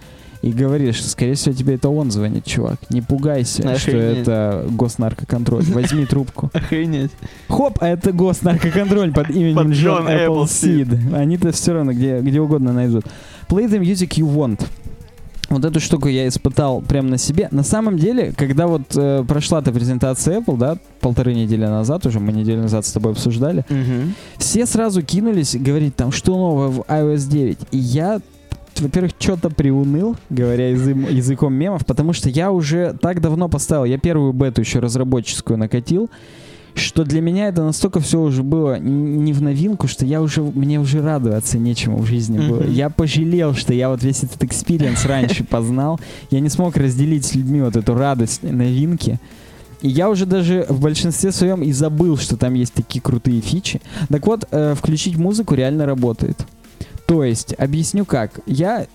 [0.43, 2.81] и говорит, что, скорее всего, тебе это он звонит, чувак.
[2.91, 4.19] Не пугайся, что Охренеть.
[4.23, 5.63] это госнаркоконтроль.
[5.67, 6.51] Возьми трубку.
[6.55, 7.13] Охренеть.
[7.47, 11.15] Хоп, а это госнаркоконтроль под именем Джон Appleseed.
[11.15, 13.05] Они-то все равно где, где угодно найдут.
[13.49, 14.67] Play the music you want.
[15.49, 17.49] Вот эту штуку я испытал прямо на себе.
[17.51, 22.21] На самом деле, когда вот э, прошла эта презентация Apple, да, полторы недели назад уже,
[22.21, 24.13] мы неделю назад с тобой обсуждали, Угу.
[24.37, 27.59] все сразу кинулись говорить там, что новое в iOS 9.
[27.71, 28.21] И я,
[28.79, 33.97] во-первых, что-то приуныл, говоря язы- языком мемов, потому что я уже так давно поставил, я
[33.99, 36.11] первую бету еще разработческую накатил,
[36.79, 40.81] что для меня это настолько все уже было не в новинку, что я уже, мне
[40.81, 42.65] уже радоваться нечему в жизни было.
[42.65, 46.01] Я пожалел, что я вот весь этот experience раньше познал.
[46.31, 49.19] Я не смог разделить с людьми вот эту радость новинки.
[49.81, 53.81] И я уже даже в большинстве своем и забыл, что там есть такие крутые фичи.
[54.09, 56.45] Так вот, э, включить музыку реально работает.
[57.07, 58.41] То есть, объясню как.
[58.47, 58.87] Я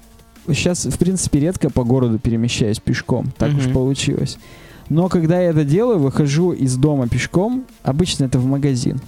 [0.47, 3.31] сейчас, в принципе, редко по городу перемещаюсь пешком.
[3.37, 4.37] Так уж получилось.
[4.89, 8.99] Но когда я это делаю, выхожу из дома пешком, обычно это в магазин.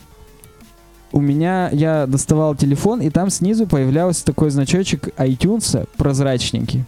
[1.11, 6.83] У меня, я доставал телефон, и там снизу появлялся такой значочек iTunes прозрачненький.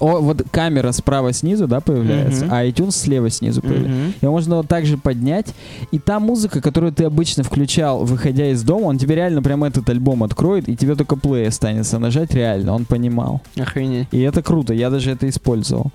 [0.00, 2.54] О, вот камера справа снизу, да, появляется, Мгм.
[2.54, 3.90] а iTunes слева снизу появляется.
[3.90, 4.14] Мгм.
[4.22, 5.54] Его можно вот так же поднять,
[5.92, 9.88] и та музыка, которую ты обычно включал, выходя из дома, он тебе реально прям этот
[9.88, 13.40] альбом откроет, и тебе только плей останется нажать реально, он понимал.
[13.56, 14.08] Охренеть.
[14.10, 15.92] И это круто, я даже это использовал.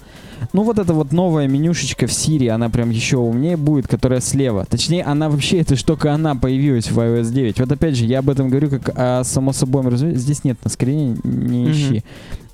[0.54, 4.66] Ну вот эта вот новая менюшечка в Siri, она прям еще умнее будет, которая слева.
[4.70, 7.60] Точнее, она вообще, ж только она появилась в iOS 9.
[7.60, 10.22] Вот опять же, я об этом говорю как о само собой разумеется.
[10.24, 12.04] Здесь нет на скрине, не ищи.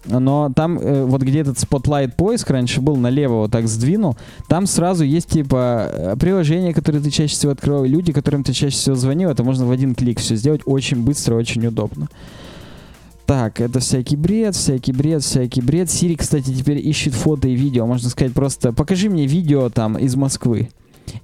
[0.07, 4.67] Но там, э, вот где этот Spotlight поиск раньше был, налево вот так сдвинул, там
[4.67, 8.95] сразу есть типа э, приложения, которые ты чаще всего открывал, люди, которым ты чаще всего
[8.95, 12.07] звонил, это можно в один клик все сделать очень быстро, очень удобно.
[13.25, 15.89] Так, это всякий бред, всякий бред, всякий бред.
[15.89, 17.87] Сири, кстати, теперь ищет фото и видео.
[17.87, 20.69] Можно сказать просто, покажи мне видео там из Москвы.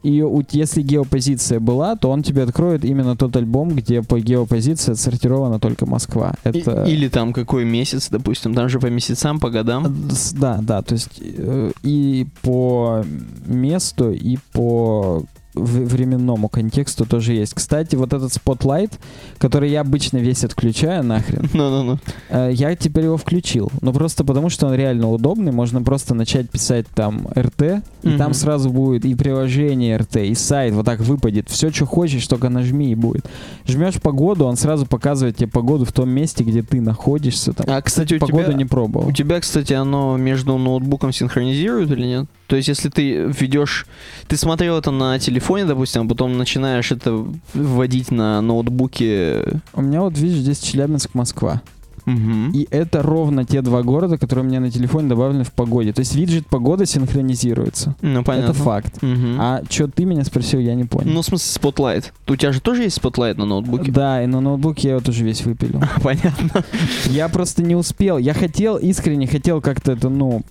[0.03, 4.91] И у- если геопозиция была, то он тебе откроет именно тот альбом, где по геопозиции
[4.93, 6.34] отсортирована только Москва.
[6.45, 6.84] И- Это...
[6.86, 9.93] Или там какой месяц, допустим, там же по месяцам, по годам.
[10.34, 13.03] Да, да, то есть э, и по
[13.45, 15.23] месту, и по
[15.54, 17.54] временному контексту тоже есть.
[17.54, 18.91] Кстати, вот этот Spotlight,
[19.38, 21.99] который я обычно весь отключаю нахрен, Ну-ну-ну.
[22.30, 23.72] Э, Я теперь его включил.
[23.82, 25.52] Ну, просто потому, что он реально удобный.
[25.52, 28.18] Можно просто начать писать там РТ, и Мгм.
[28.18, 30.74] там сразу будет и приложение РТ, и сайт.
[30.74, 31.49] Вот так выпадет.
[31.49, 33.26] Все, что хочешь, только нажми и будет.
[33.68, 37.54] Жмешь погоду, он сразу показывает тебе погоду в том месте, где ты находишься.
[37.54, 37.66] Там.
[37.70, 38.54] А, кстати, у Погоду тебя...
[38.54, 39.08] не пробовал.
[39.08, 42.26] У тебя, кстати, оно между ноутбуком синхронизирует или нет?
[42.52, 43.86] То есть, если ты введешь...
[44.28, 49.62] Ты смотрел это на телефоне, допустим, а потом начинаешь это вводить на ноутбуке...
[49.74, 51.62] У меня вот, видишь, здесь Челябинск, Москва.
[52.06, 52.52] Мгм.
[52.52, 55.93] И это ровно те два города, которые у меня на телефоне добавлены в погоде.
[55.93, 57.95] То есть виджет погода синхронизируется.
[58.02, 58.49] Ну, понятно.
[58.49, 59.02] Это факт.
[59.02, 59.38] Мгм.
[59.39, 61.10] А что ты меня спросил, я не понял.
[61.10, 62.08] Ну, в смысле, Spotlight.
[62.28, 63.93] У тебя же тоже есть Spotlight на ноутбуке?
[63.93, 65.82] Да, и на ноутбуке я его тоже весь выпилил.
[66.04, 66.66] Понятно.
[67.06, 68.18] Я просто не успел.
[68.18, 70.43] Я хотел, искренне хотел как-то это, ну,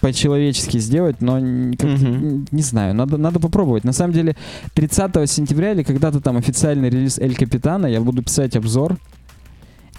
[0.00, 1.74] по-человечески сделать, но н-
[2.50, 3.84] не знаю, надо, надо попробовать.
[3.84, 4.36] На самом деле,
[4.74, 8.96] 30 сентября или когда-то там официальный релиз Эль Капитана, я буду писать обзор.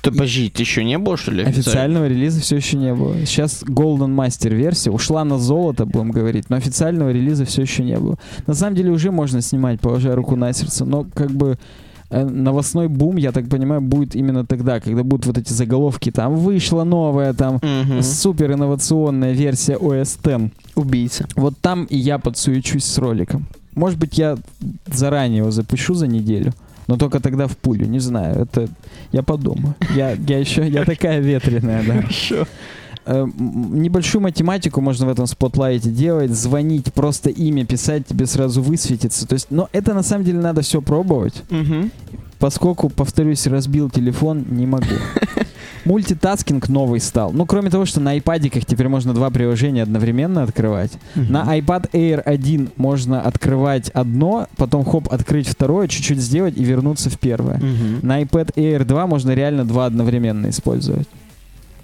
[0.02, 1.44] То подожди, ты еще не был, что ли?
[1.44, 3.24] Официального релиза все еще не было.
[3.26, 7.98] Сейчас Golden Master версия ушла на золото, будем говорить, но официального релиза все еще не
[8.00, 8.18] было.
[8.48, 11.60] На самом деле уже можно снимать, положа руку на сердце, но как бы
[12.12, 16.84] новостной бум, я так понимаю, будет именно тогда, когда будут вот эти заголовки, там вышла
[16.84, 18.02] новая, там Мгм.
[18.02, 20.52] супер инновационная версия OS X.
[20.76, 21.26] Убийца.
[21.36, 23.46] Вот там и я подсуечусь с роликом.
[23.76, 24.38] Может быть, я
[24.88, 26.52] заранее его запишу за неделю,
[26.88, 28.36] но только тогда в пулю, не знаю.
[28.42, 28.68] Это
[29.14, 29.76] я подумаю.
[29.96, 31.94] Я, я еще, я такая ветреная, да.
[32.02, 32.46] Хорошо.
[33.06, 38.62] Э, небольшую математику можно в этом Spotlight е делать, звонить, просто имя писать, тебе сразу
[38.62, 39.28] высветится.
[39.28, 41.92] То есть, но это на самом деле надо все пробовать, Мгм.
[42.40, 44.86] поскольку, повторюсь, разбил телефон, не могу.
[45.86, 47.32] Multitasking новый стал.
[47.32, 50.92] Ну, кроме того, что на айпадиках теперь можно два приложения одновременно открывать.
[51.16, 57.10] На iPad Air 1 можно открывать одно, потом хоп, открыть второе, чуть-чуть сделать и вернуться
[57.10, 57.58] в первое.
[57.58, 58.00] Мгм.
[58.08, 61.08] На iPad Air 2 можно реально два одновременно использовать.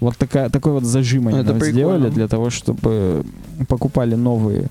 [0.00, 1.72] Вот такая, такой вот зажим они Это нам прикольно.
[1.72, 3.24] сделали для того, чтобы
[3.68, 4.68] покупали новые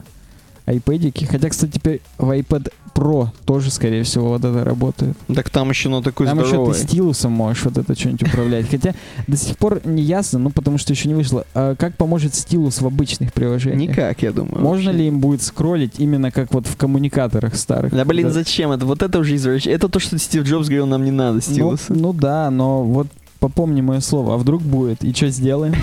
[0.65, 1.25] iPadики.
[1.25, 5.15] Хотя, кстати, теперь в iPad Pro тоже, скорее всего, вот это работает.
[5.33, 6.73] Так там еще на такой Там еще здоровый.
[6.73, 8.69] ты стилусом можешь вот это что-нибудь управлять.
[8.69, 8.93] Хотя
[9.27, 11.45] до сих пор не ясно, ну потому что еще не вышло.
[11.53, 13.91] А как поможет стилус в обычных приложениях?
[13.91, 14.61] Никак, я думаю.
[14.61, 15.03] Можно вообще.
[15.03, 17.93] ли им будет скроллить именно как вот в коммуникаторах старых?
[17.93, 18.85] Да блин, зачем это?
[18.85, 19.75] Вот это уже извращение.
[19.75, 21.93] Это то, что Стив Джобс говорил, нам не надо, ну, стилуса.
[21.93, 23.07] ну да, но вот
[23.39, 24.35] попомни мое слово.
[24.35, 25.03] А вдруг будет?
[25.03, 25.73] И что сделаем?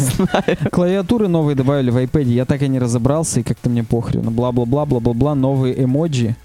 [0.70, 2.24] Клавиатуры новые добавили в iPad.
[2.24, 4.22] Я так и не разобрался, и как-то мне похрен.
[4.22, 5.34] Бла-бла-бла, бла-бла-бла.
[5.34, 6.36] Новые эмоджи.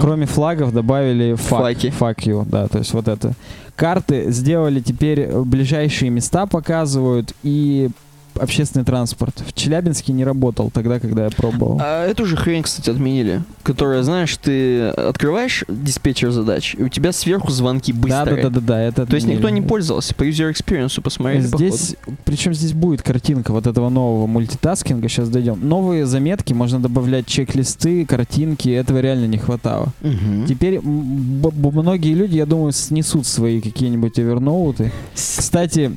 [0.00, 1.92] Кроме флагов добавили Факи.
[1.98, 3.32] fuck you, да, то есть вот это.
[3.74, 7.90] Карты сделали теперь э, ближайшие места показывают и
[8.38, 9.42] общественный транспорт.
[9.46, 11.78] В Челябинске не работал тогда, когда я пробовал.
[11.82, 13.42] А эту же хрень, кстати, отменили.
[13.62, 18.42] Которая, знаешь, ты открываешь диспетчер задач, и у тебя сверху звонки быстрые.
[18.42, 19.68] да, да, да, да, это То есть никто не отменили.
[19.68, 20.14] пользовался.
[20.14, 25.58] По user experience посмотрели, Здесь, причем здесь будет картинка вот этого нового мультитаскинга, сейчас дойдем.
[25.66, 29.76] Новые заметки, можно добавлять чек-листы, картинки, этого реально не хватало.
[29.76, 29.92] походу.
[30.02, 30.46] Мгм.
[30.46, 34.92] Теперь многие люди, я думаю, снесут свои какие-нибудь оверноуты.
[35.14, 35.92] Кстати,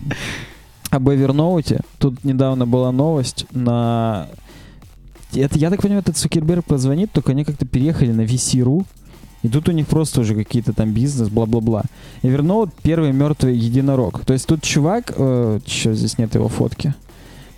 [0.90, 1.82] об Evernote.
[1.98, 4.28] Тут недавно была новость на...
[5.34, 8.86] Это, я так понимаю, этот Цукерберг позвонит, только они как-то переехали на VC.ru.
[9.42, 11.84] И тут у них просто уже какие-то там бизнес, бла-бла-бла.
[12.24, 14.26] Evernote первый мертвый единорог.
[14.26, 16.94] То есть тут чувак, э, чё, здесь нет его фотки,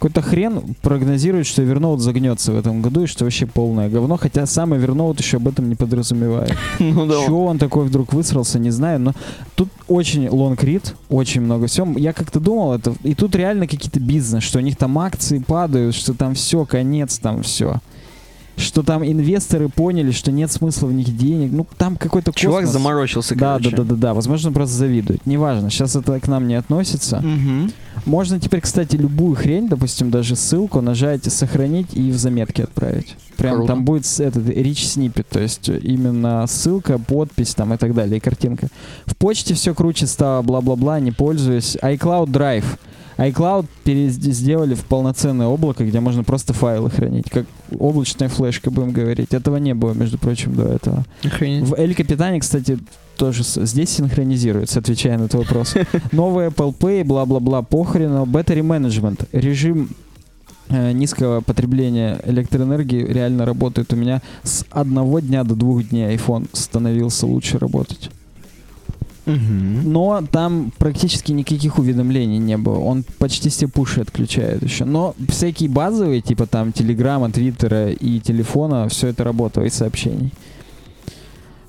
[0.01, 4.47] какой-то хрен прогнозирует, что Evernote загнется в этом году и что вообще полное говно, хотя
[4.47, 6.57] сам Evernote еще об этом не подразумевает.
[6.79, 7.23] Ну да.
[7.25, 9.13] Чего он такой вдруг высрался, не знаю, но
[9.55, 11.87] тут очень лонгрид, очень много всего.
[11.99, 15.93] Я как-то думал это, и тут реально какие-то бизнес, что у них там акции падают,
[15.93, 17.79] что там все, конец, там все.
[18.57, 21.51] Что там инвесторы поняли, что нет смысла в них денег.
[21.51, 22.73] Ну, там какой-то Чувак космос.
[22.73, 23.71] заморочился, Да, короче.
[23.75, 24.13] да, да, да, да.
[24.13, 25.25] Возможно, просто завидует.
[25.25, 27.21] Неважно, сейчас это к нам не относится.
[27.21, 27.71] Мгм.
[28.05, 33.15] Можно теперь, кстати, любую хрень, допустим, даже ссылку нажать, сохранить и в заметке отправить.
[33.37, 33.67] Прям Круто.
[33.73, 38.17] там будет этот rich snippet, то есть э, именно ссылка, подпись там и так далее,
[38.17, 38.67] и картинка.
[39.05, 41.77] В почте все круче стало, бла-бла-бла, не пользуюсь.
[41.81, 42.65] iCloud Drive.
[43.22, 43.65] iCloud
[44.32, 47.45] сделали в полноценное облако, где можно просто файлы хранить, как
[47.78, 49.34] облачная флешка, будем говорить.
[49.34, 51.05] Этого не было, между прочим, до этого.
[51.24, 51.67] Охренеть.
[51.67, 52.80] В Эль Капитане, кстати,
[53.17, 55.76] тоже здесь синхронизируется, отвечая на этот вопрос.
[56.11, 58.24] Новый Apple Pay, бла-бла-бла, похрена.
[58.24, 59.28] Battery Management.
[59.32, 59.89] Режим
[60.69, 63.93] э, низкого потребления электроэнергии реально работает.
[63.93, 68.09] У меня с одного дня до двух дней iPhone становился лучше работать.
[69.26, 72.80] Но там практически никаких уведомлений не было.
[72.80, 74.86] Он почти все пуши отключает еще.
[74.86, 80.32] Но всякие базовые, типа там Телеграма, Твиттера и телефона, все это работало, и сообщений.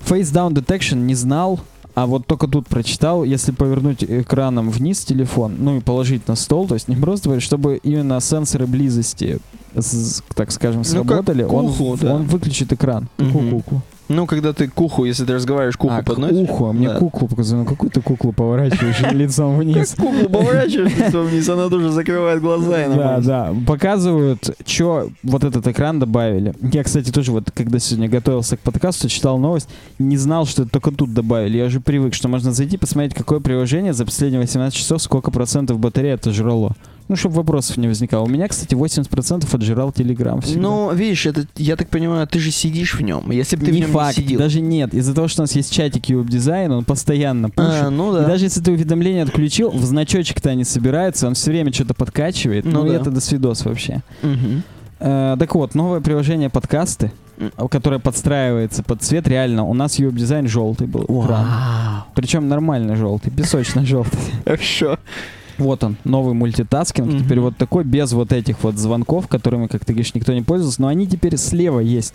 [0.05, 1.59] Face Down Detection не знал,
[1.95, 6.67] а вот только тут прочитал, если повернуть экраном вниз телефон, ну и положить на стол,
[6.67, 9.39] то есть не просто, говорить, чтобы именно сенсоры близости,
[10.35, 12.15] так скажем, Ну, сработали, он, куклу, в- да.
[12.15, 13.07] он выключит экран.
[13.17, 13.81] Куклу?
[14.09, 16.37] Ну, когда ты куху, если ты разговариваешь, куху а, подносишь.
[16.49, 16.95] уху, а мне Да.
[16.95, 17.59] куклу показали.
[17.61, 19.95] Ну какую ты куклу поворачиваешь лицом вниз?
[19.95, 22.83] Как куклу поворачиваешь лицом вниз, она тоже закрывает глаза.
[22.85, 23.53] и Да, да.
[23.65, 26.53] Показывают, что вот этот экран добавили.
[26.73, 30.71] Я, кстати, тоже вот, когда сегодня готовился к подкасту, читал новость, не знал, что это
[30.71, 31.57] только тут добавили.
[31.57, 35.79] Я уже привык, что можно зайти, посмотреть, какое приложение за последние 18 часов, сколько процентов
[35.79, 36.75] батареи отожрало.
[37.09, 38.23] Ну, чтобы вопросов не возникало.
[38.23, 40.61] У меня, кстати, 80% отжирал Телеграм всегда.
[40.61, 43.29] Ну, видишь, это, я так понимаю, ты же сидишь в нем.
[43.31, 44.39] Если бы ты не в нем факт, не сидел.
[44.39, 44.93] даже нет.
[44.93, 47.83] Из-за того, что у нас есть чатик веб-дизайн, он постоянно пушит.
[47.83, 48.27] А, ну И да.
[48.27, 52.65] даже если ты уведомление отключил, в значочек-то они собираются, он все время что-то подкачивает.
[52.65, 52.95] Ну Ну, и да.
[52.95, 54.01] это до свидос вообще.
[54.21, 54.63] Мгм.
[54.99, 57.11] Э, так вот, новое приложение подкасты,
[57.69, 61.05] которое подстраивается под цвет, реально, у нас веб-дизайн желтый был.
[62.15, 64.19] Причем нормально желтый, песочно-желтый.
[64.45, 64.97] Хорошо.
[65.63, 67.07] Вот он, новый multitasking.
[67.07, 67.23] Мгм.
[67.23, 70.81] Теперь вот такой, без вот этих вот звонков, которыми, как ты говоришь, никто не пользовался,
[70.81, 72.13] но они теперь слева есть.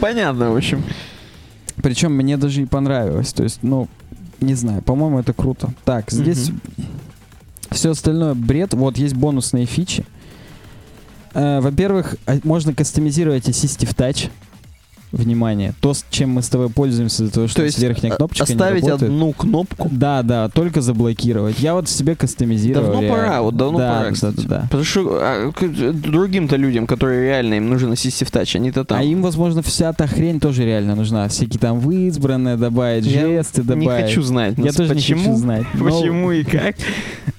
[0.00, 0.82] Понятно, в общем.
[1.82, 3.32] Причем мне даже и понравилось.
[3.32, 3.88] То есть, ну,
[4.40, 5.72] не знаю, по-моему, это круто.
[5.84, 6.50] Так, здесь
[7.70, 8.74] все остальное бред.
[8.74, 10.04] Вот есть бонусные фичи.
[11.34, 14.28] Э, во-первых, а- можно кастомизировать Assistive Touch.
[15.12, 15.74] Внимание.
[15.80, 18.54] То, чем мы с тобой пользуемся, для того, что То есть верхняя а- кнопочка не
[18.54, 19.12] оставить работает.
[19.12, 19.88] одну кнопку.
[19.92, 21.60] Да, да, только заблокировать.
[21.60, 22.86] Я вот себе кастомизировал.
[22.86, 23.16] Давно реально.
[23.22, 24.36] пора, вот давно да, пора, кстати.
[24.40, 24.60] да, да.
[24.62, 28.98] Потому что а, к- другим-то людям, которые реально им нужен Assistive Touch, они-то там.
[28.98, 31.28] А им, возможно, вся та хрень тоже реально нужна.
[31.28, 34.06] Всякие там в избранное добавить, Я жесты не добавить.
[34.06, 34.54] хочу знать.
[34.56, 35.66] Я тоже почему, не хочу знать.
[35.74, 36.76] но, Почему и как?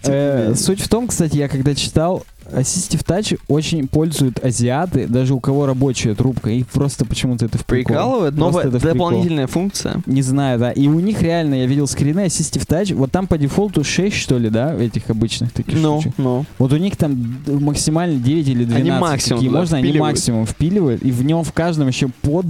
[0.03, 5.39] э, суть в том, кстати, я когда читал, Assistive Touch очень пользуют азиаты, даже у
[5.39, 6.49] кого рабочая трубка.
[6.49, 7.95] Их просто почему-то это в прикол.
[7.95, 8.35] Прикалывает?
[8.35, 8.93] Просто Новая это в прикол.
[8.93, 10.01] дополнительная функция.
[10.05, 10.71] Не знаю, да.
[10.71, 14.37] И у них реально, я видел скрины Assistive Touch, вот там по дефолту 6, что
[14.37, 16.13] ли, да, этих обычных таких Ну, штучек.
[16.17, 16.45] ну.
[16.57, 18.79] Вот у них там максимально 9 или 12.
[18.81, 20.11] Они максимум какие туда можно, они впиливают.
[20.13, 22.45] максимум впиливают, и в нем в каждом еще под,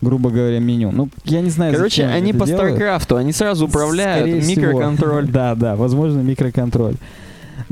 [0.00, 0.92] грубо говоря, меню.
[0.92, 2.70] Ну, я не знаю, Короче, они по делают.
[2.76, 5.26] Старкрафту, они сразу управляют, Скорее микроконтроль.
[5.32, 6.94] Да, да, возможно, микроконтроль.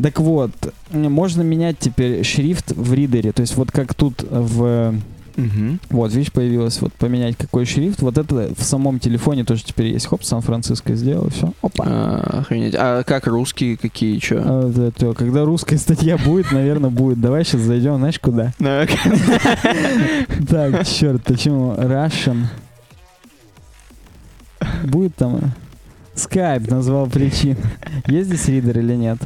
[0.03, 0.51] Так вот,
[0.91, 3.33] можно менять теперь шрифт в ридере.
[3.33, 4.95] То есть вот как тут в...
[5.37, 5.81] Мгм.
[5.91, 8.01] Вот, видишь, появилось вот поменять какой шрифт.
[8.01, 10.07] Вот это в самом телефоне тоже теперь есть.
[10.07, 11.53] Хоп, San Francisco сделал, все.
[11.61, 11.85] Опа.
[11.87, 12.75] А, Охренеть.
[12.75, 14.41] А как русские какие, чё?
[14.43, 17.21] А, это, когда русская статья будет, наверное, будет.
[17.21, 18.55] Давай сейчас зайдем, знаешь, куда?
[20.49, 20.87] Так.
[20.87, 21.73] Черт, почему?
[21.75, 22.45] Russian.
[24.85, 25.37] Будет там...
[25.37, 25.41] э,
[26.15, 27.57] Skype назвал причин.
[28.07, 29.19] Есть здесь ридер или нет?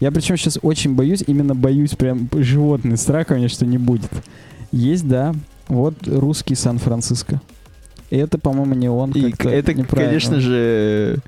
[0.00, 4.10] Я причем сейчас очень боюсь, именно боюсь, прям животный страх меня, что не будет.
[4.70, 5.34] Есть, да.
[5.68, 7.40] Вот русский Сан-Франциско.
[8.10, 9.12] И это, по-моему, не он.
[9.12, 11.18] И это, конечно же,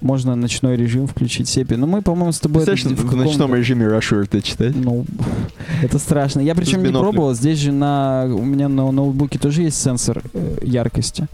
[0.00, 1.74] Можно ночной режим включить сепи.
[1.74, 2.62] Но мы, по-моему, с тобой...
[2.62, 4.74] это представляешь, в в ночном режиме Rush это читать?
[4.74, 5.04] Ну,
[5.82, 6.40] это страшно.
[6.40, 7.34] Я причем не пробовал.
[7.34, 11.26] Здесь же на у меня на ноутбуке тоже есть сенсор э, яркости.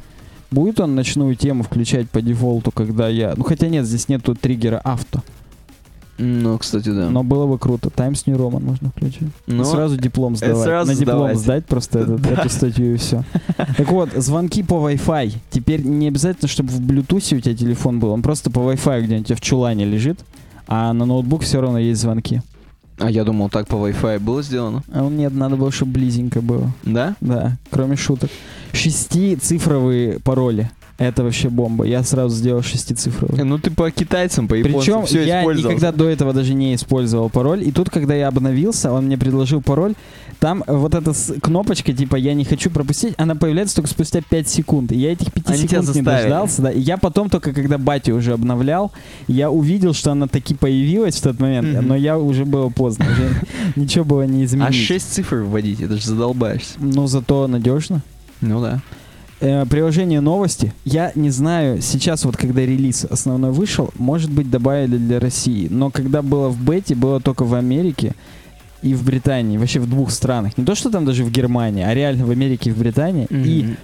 [0.50, 3.34] Будет он ночную тему включать по дефолту, когда я...
[3.36, 5.22] Ну, хотя нет, здесь нету триггера авто.
[6.18, 7.10] Ну, кстати, да.
[7.10, 7.90] Но было бы круто.
[7.90, 9.28] Times New Roman можно включить.
[9.46, 10.64] Но сразу диплом сдавать.
[10.64, 11.38] сразу На диплом сдавать.
[11.38, 13.22] сдать просто этот- эту статью и все.
[13.56, 15.34] Так вот, звонки по Wi-Fi.
[15.50, 18.10] Теперь не обязательно, чтобы в Bluetooth у тебя телефон был.
[18.10, 20.20] Он просто по Wi-Fi где-нибудь у тебя в чулане лежит.
[20.68, 22.40] А на ноутбук все равно есть звонки.
[22.98, 24.82] А я думал, так по Wi-Fi было сделано.
[24.90, 26.72] А нет, надо было, чтобы близенько было.
[26.82, 27.14] Да?
[27.20, 28.30] Да, кроме шуток.
[28.72, 30.70] Шестицифровые пароли.
[30.98, 31.84] Это вообще бомба.
[31.84, 33.38] Я сразу сделал шестицифровый.
[33.38, 35.70] Э, Ну ты по китайцам, по японцам Причем все я использовал.
[35.70, 37.62] никогда до этого даже не использовал пароль.
[37.68, 39.94] И тут, когда я обновился, он мне предложил пароль.
[40.40, 44.92] Там вот эта кнопочка, типа, я не хочу пропустить, она появляется только спустя 5 секунд.
[44.92, 46.62] И я этих 5 Они секунд не дождался.
[46.62, 46.70] Да.
[46.70, 48.90] И я потом только, когда батя уже обновлял,
[49.28, 51.68] я увидел, что она таки появилась в тот момент.
[51.68, 51.88] Мгм.
[51.88, 53.06] Но я уже было поздно.
[53.10, 53.28] Уже
[53.76, 54.68] ничего было не изменить.
[54.68, 56.74] А 6 цифр вводить, это же задолбаешься.
[56.78, 58.02] Но зато надежно.
[58.40, 58.80] Ну да.
[59.40, 60.72] Э, приложение новости.
[60.84, 65.68] Я не знаю, сейчас вот когда релиз основной вышел, может быть добавили для России.
[65.70, 68.14] Но когда было в бете, было только в Америке
[68.82, 69.58] и в Британии.
[69.58, 70.56] Вообще в двух странах.
[70.56, 73.26] Не то, что там даже в Германии, а реально в Америке и в Британии.
[73.30, 73.74] И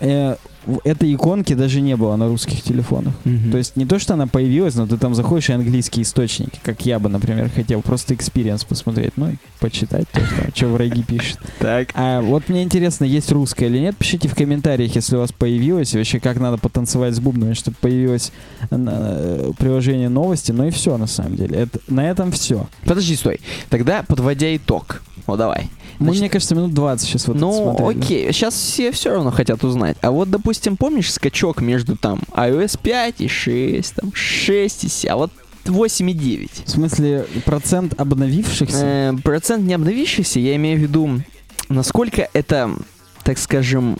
[0.00, 0.51] э, в-
[0.84, 3.14] этой иконки даже не было на русских телефонах.
[3.50, 6.84] То есть не то, что она появилась, но ты там заходишь и английские источники, как
[6.86, 7.82] я бы, например, хотел.
[7.82, 10.06] Просто experience посмотреть, ну и почитать,
[10.54, 11.38] что враги пишут.
[11.58, 11.90] Так.
[11.94, 13.96] А вот мне интересно, есть русская или нет?
[13.96, 17.76] Пишите в комментариях, если у вас появилось, и вообще как надо потанцевать с бубнами, чтобы
[17.80, 18.32] появилось
[18.70, 20.50] э, приложение новости.
[20.50, 21.56] Ну и все, на самом деле.
[21.56, 22.66] Это, на этом все.
[22.84, 23.40] Подожди, стой.
[23.70, 25.02] Тогда подводя итог.
[25.26, 25.68] Вот давай.
[25.98, 29.62] Мы, Значит, мне кажется, минут 20 сейчас вот ну, окей, сейчас все все равно хотят
[29.62, 29.96] узнать.
[30.00, 35.10] А вот, допустим, помнишь скачок между там iOS 5 и 6, там 6 и 7,
[35.10, 35.30] а вот
[35.64, 36.50] 8 и 9?
[36.66, 38.84] В смысле, процент обновившихся?
[38.84, 41.20] Э, процент не обновившихся, я имею в виду,
[41.68, 42.74] насколько это,
[43.22, 43.98] так скажем,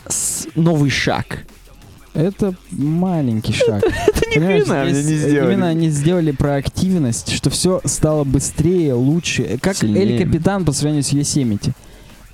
[0.55, 1.45] новый шаг.
[2.13, 3.83] Это маленький шаг.
[3.83, 5.53] Это ни хрена не сделали.
[5.53, 9.57] Именно они сделали проактивность, что все стало быстрее, лучше.
[9.61, 9.83] Как.
[9.83, 11.71] Эль Капитан по сравнению с Yosemite.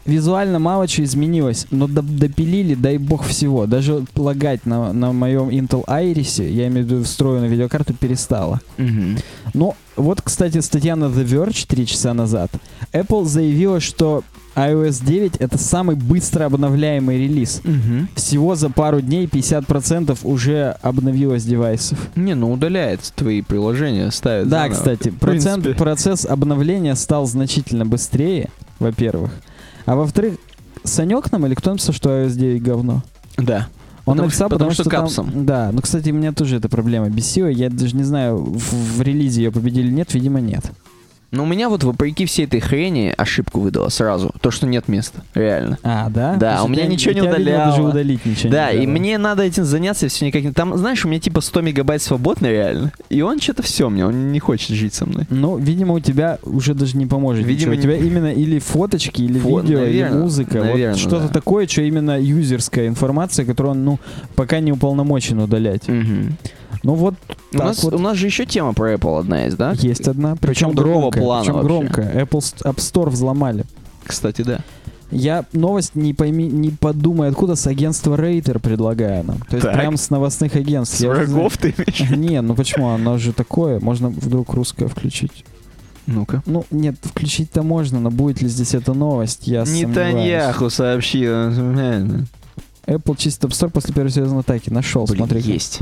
[0.06, 3.66] Визуально мало чего изменилось, но доп- допилили, дай бог всего.
[3.68, 8.60] Даже лагать на, на моем Intel Iris, я имею в виду встроенную видеокарту, перестало.
[8.78, 9.18] Мгм.
[9.54, 12.50] Ну, вот, кстати, статья на The Verge три часа назад.
[12.94, 14.24] Apple заявила, что
[14.56, 17.62] iOS 9 это самый быстро обновляемый релиз.
[17.64, 18.10] Мгм.
[18.16, 22.00] Всего за пару дней 50% уже обновилось девайсов.
[22.16, 24.74] Не, ну удаляется твои приложения, ставит Да, заново.
[24.74, 29.32] кстати, процент, процесс обновления стал значительно быстрее, во-первых.
[29.90, 30.36] А во-вторых,
[30.84, 33.02] Санек нам или кто написал, что iOS 9 говно?
[33.38, 33.70] Да.
[34.06, 35.46] Он Потому написал, потому потому, что что, там- капсом.
[35.48, 37.48] да, ну, кстати, меня тоже эта проблема бесила.
[37.48, 40.64] Я даже не знаю, в, в релизе ее победили или нет, видимо, нет.
[41.32, 44.32] Но у меня вот вопреки всей этой хрени ошибку выдала сразу.
[44.42, 45.22] То, что нет места.
[45.36, 45.78] Реально.
[45.84, 46.36] А, да?
[46.36, 47.66] Да, То у меня ничего не удаляло.
[47.72, 50.52] даже удалить ничего Да, не и мне надо этим заняться все никак не...
[50.52, 52.92] Там, знаешь, у меня типа 100 мегабайт свободно реально.
[53.10, 55.26] И он что-то все мне, он не хочет жить со мной.
[55.30, 57.46] Ну, видимо, у тебя уже даже не поможет.
[57.46, 57.92] Видимо, ничего.
[57.94, 60.58] У не- тебя именно или фоточки, или Фо- видео, наверно, или музыка.
[60.64, 61.34] наверно, вот что-то да.
[61.34, 64.00] такое, что именно юзерская информация, которую он, ну,
[64.36, 65.88] пока не уполномочен удалять.
[65.88, 66.38] Мгм.
[66.84, 67.16] Ну вот
[67.54, 67.94] У, нас, вот.
[67.94, 69.74] у нас же еще тема про Apple одна есть, да?
[69.74, 71.68] есть одна, Причем причем другого плана причем вообще.
[71.68, 72.02] громко.
[72.02, 73.66] Apple App Store взломали.
[74.06, 74.60] Кстати, да.
[75.12, 79.40] Я новость не пойми, не подумай, откуда с агентства Рейтер предлагаю нам.
[79.50, 79.74] То есть Так.
[79.76, 80.98] прям с новостных агентств.
[80.98, 81.98] С Я врагов ты имеешь?
[81.98, 82.90] знаю- Не, ну почему?
[82.90, 83.80] Оно же такое.
[83.80, 85.44] Можно вдруг русское включить.
[86.06, 86.42] Ну-ка.
[86.46, 89.64] Ну, нет, включить-то можно, но будет ли здесь эта новость, я.
[89.64, 91.52] Нетаньяху сообщил.
[92.90, 94.70] Apple чистит App Store после первой серьезной атаки.
[94.70, 95.42] Нашел, Блин, смотри.
[95.42, 95.80] есть.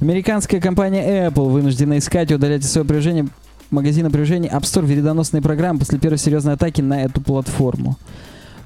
[0.00, 3.28] Американская компания Apple вынуждена искать и удалять из своего приложения
[3.70, 7.96] магазина приложений App Store вредоносные программы после первой серьезной атаки на эту платформу.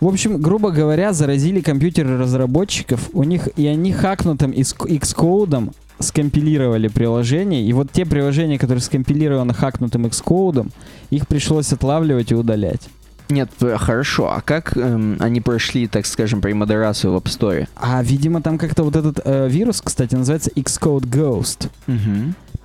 [0.01, 7.63] В общем, грубо говоря, заразили компьютеры разработчиков, у них и они хакнутым Xcode скомпилировали приложение,
[7.63, 10.69] и вот те приложения, которые скомпилированы хакнутым Xcode,
[11.11, 12.83] их пришлось отлавливать и удалять.
[13.29, 14.31] Нет, э, хорошо.
[14.31, 17.69] А как эм, они прошли, так скажем, премодерацию в App Store?
[17.77, 21.71] А, видимо, там как-то вот этот э, вирус, кстати, называется Xcode Ghost.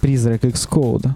[0.02, 1.12] Призрак Xcode.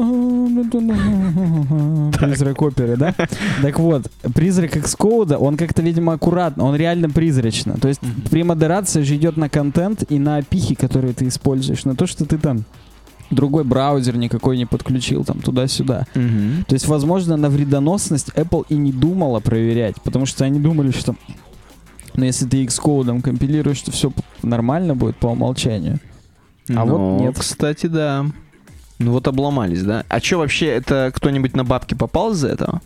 [2.18, 3.14] Призрак оперы, да?
[3.60, 7.74] Так вот, призрак Xcode, он как-то, видимо, аккуратно, он реально призрачно.
[7.74, 12.06] То есть премодерация же идет на контент и на опихи, которые ты используешь, на то,
[12.06, 12.64] что ты там
[13.30, 16.06] другой браузер никакой не подключил, там, туда-сюда.
[16.14, 16.64] Мгм.
[16.66, 21.14] То есть, возможно, на вредоносность Apple и не думала проверять, потому что они думали, что
[22.14, 24.12] ну, если ты Xcode компилируешь, то все
[24.42, 26.00] нормально будет по умолчанию.
[26.68, 27.38] А вот Ну, нет.
[27.38, 28.26] кстати, да.
[28.98, 30.04] Ну вот обломались, да?
[30.08, 32.82] А что вообще, это кто-нибудь на бабки попал из-за этого?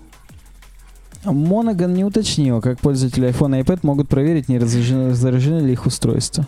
[1.24, 6.46] Монаган не уточнил, как пользователи iPhone и iPad могут проверить, не заражены ли их устройства.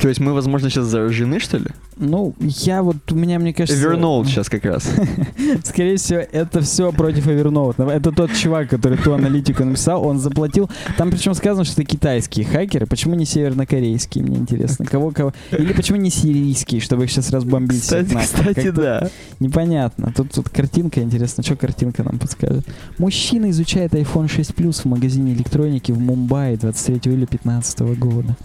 [0.00, 1.66] То есть мы, возможно, сейчас заражены, что ли?
[1.96, 3.80] Ну, я вот, у меня, мне кажется...
[3.80, 4.90] Evernote сейчас как раз.
[5.64, 7.90] Скорее всего, это все против Evernote.
[7.90, 10.68] Это тот чувак, который ту аналитику написал, он заплатил.
[10.96, 12.86] Там причем сказано, что это китайские хакеры.
[12.86, 14.84] Почему не севернокорейские, мне интересно.
[14.84, 15.32] Кого, кого...
[15.52, 19.08] Или почему не сирийские, чтобы их сейчас разбомбить Кстати, кстати, да.
[19.38, 20.12] Непонятно.
[20.14, 21.42] Тут, тут картинка интересно.
[21.44, 22.66] Что картинка нам подскажет?
[22.98, 28.36] Мужчина изучает iPhone 6 Plus в магазине электроники в Мумбаи 23 июля 2015 года.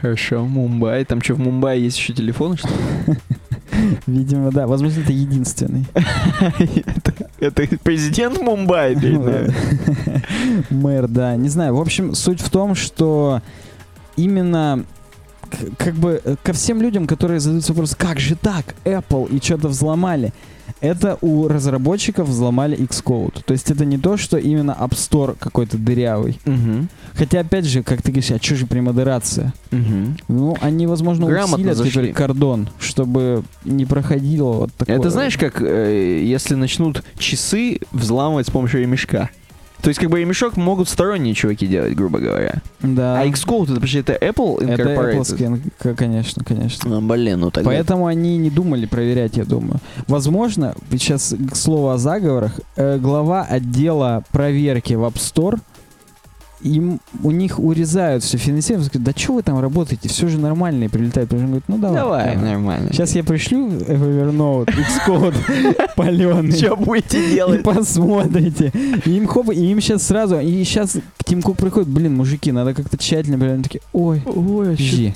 [0.00, 1.04] Хорошо, Мумбай.
[1.04, 3.16] Там что, в Мумбаи есть еще телефон, что ли?
[4.06, 4.66] Видимо, да.
[4.66, 5.86] Возможно, это единственный.
[7.40, 9.52] Это президент Мумбаи, знаешь.
[10.70, 11.36] Мэр, да.
[11.36, 11.76] Не знаю.
[11.76, 13.42] В общем, суть в том, что
[14.16, 14.84] именно
[15.76, 19.68] как бы э, ко всем людям, которые задают вопрос, как же так, Apple и что-то
[19.68, 20.32] взломали,
[20.84, 23.42] это у разработчиков взломали Xcode.
[23.44, 26.38] То есть это не то, что именно App Store какой-то дырявый.
[26.44, 26.88] Мгм.
[27.14, 29.54] Хотя, опять же, как ты говоришь, а что же премодерация?
[29.70, 30.16] Мгм.
[30.28, 31.90] Ну, они, возможно, Грамотно усилят зашли.
[31.92, 34.96] теперь кордон, чтобы не проходило вот такое.
[34.96, 39.30] Это знаешь, как э, если начнут часы взламывать с помощью ремешка.
[39.84, 42.54] То есть, как бы ремешок могут сторонние чуваки делать, грубо говоря.
[42.80, 43.20] Да.
[43.20, 45.36] А Xcode это вообще это Apple это Incorporated?
[45.36, 46.96] Apple к- конечно, конечно.
[46.96, 47.68] А, блин, ну тогда...
[47.68, 49.80] Поэтому они не думали проверять, я думаю.
[50.08, 55.60] Возможно, сейчас к слову о заговорах, э, глава отдела проверки в App Store,
[56.64, 60.84] им, у них урезают все финансирование, говорят, да что вы там работаете, все же нормально,
[60.84, 62.02] и прилетает, он говорит, ну давай.
[62.02, 62.92] Давай, нормально.
[62.92, 66.52] Сейчас я пришлю Evernote Xcode паленый.
[66.52, 67.62] Что будете делать?
[67.62, 68.72] посмотрите.
[69.04, 72.74] Им хоп, и им сейчас сразу, и сейчас к Тим Кук приходит, блин, мужики, надо
[72.74, 75.14] как-то тщательно, блин, такие, ой, Ой, подожди,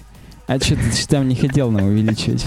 [0.49, 2.43] а что ты там не хотел нам увеличивать?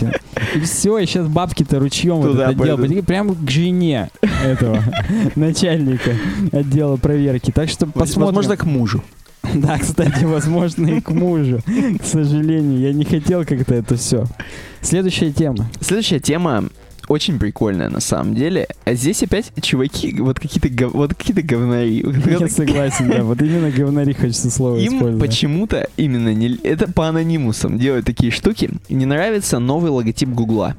[0.55, 3.01] И все, и сейчас бабки-то ручьем вот Туда это дело.
[3.03, 4.09] Прямо к жене
[4.43, 4.83] этого
[5.35, 6.15] начальника
[6.51, 7.51] отдела проверки.
[7.51, 8.25] Так что посмотрим.
[8.25, 9.03] Возможно, к мужу.
[9.55, 11.61] Да, кстати, возможно, и к мужу.
[11.99, 14.25] К сожалению, я не хотел как-то это все.
[14.81, 15.69] Следующая тема.
[15.79, 16.69] Следующая тема
[17.11, 18.67] очень прикольная на самом деле.
[18.85, 22.05] А здесь опять чуваки, вот какие-то гов- вот какие-то говнари.
[22.25, 23.23] Я согласен, да.
[23.23, 25.19] Вот именно говнари хочется слово Им использовать.
[25.19, 28.69] почему-то именно не, это по анонимусам делают такие штуки.
[28.89, 30.75] Не нравится новый логотип Гугла.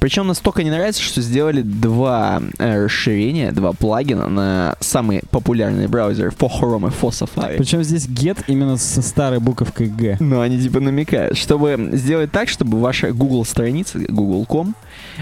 [0.00, 6.30] Причем настолько не нравится, что сделали два э, расширения, два плагина на самые популярные браузеры
[6.30, 7.56] for Chrome и for Safari.
[7.56, 10.16] Причем здесь get именно со старой буковкой G.
[10.20, 14.76] Но они типа намекают, чтобы сделать так, чтобы ваша Google страница, google.com,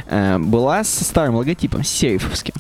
[0.07, 2.55] э, была со старым логотипом, с серифовским.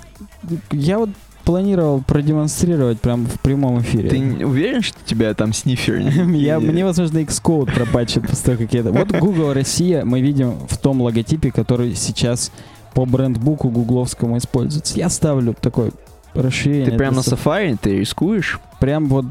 [0.70, 1.10] Я вот
[1.46, 4.10] планировал продемонстрировать прям в прямом эфире.
[4.10, 5.98] Ты уверен, что тебя там снифер?
[6.34, 8.90] Я, мне, возможно, Xcode пропачет после того, как я это...
[8.90, 12.50] Вот Google Россия мы видим в том логотипе, который сейчас
[12.94, 14.98] по брендбуку гугловскому используется.
[14.98, 15.92] Я ставлю такой
[16.34, 16.90] расширение.
[16.90, 18.58] Ты прям на Safari, ты рискуешь?
[18.80, 19.26] Прям вот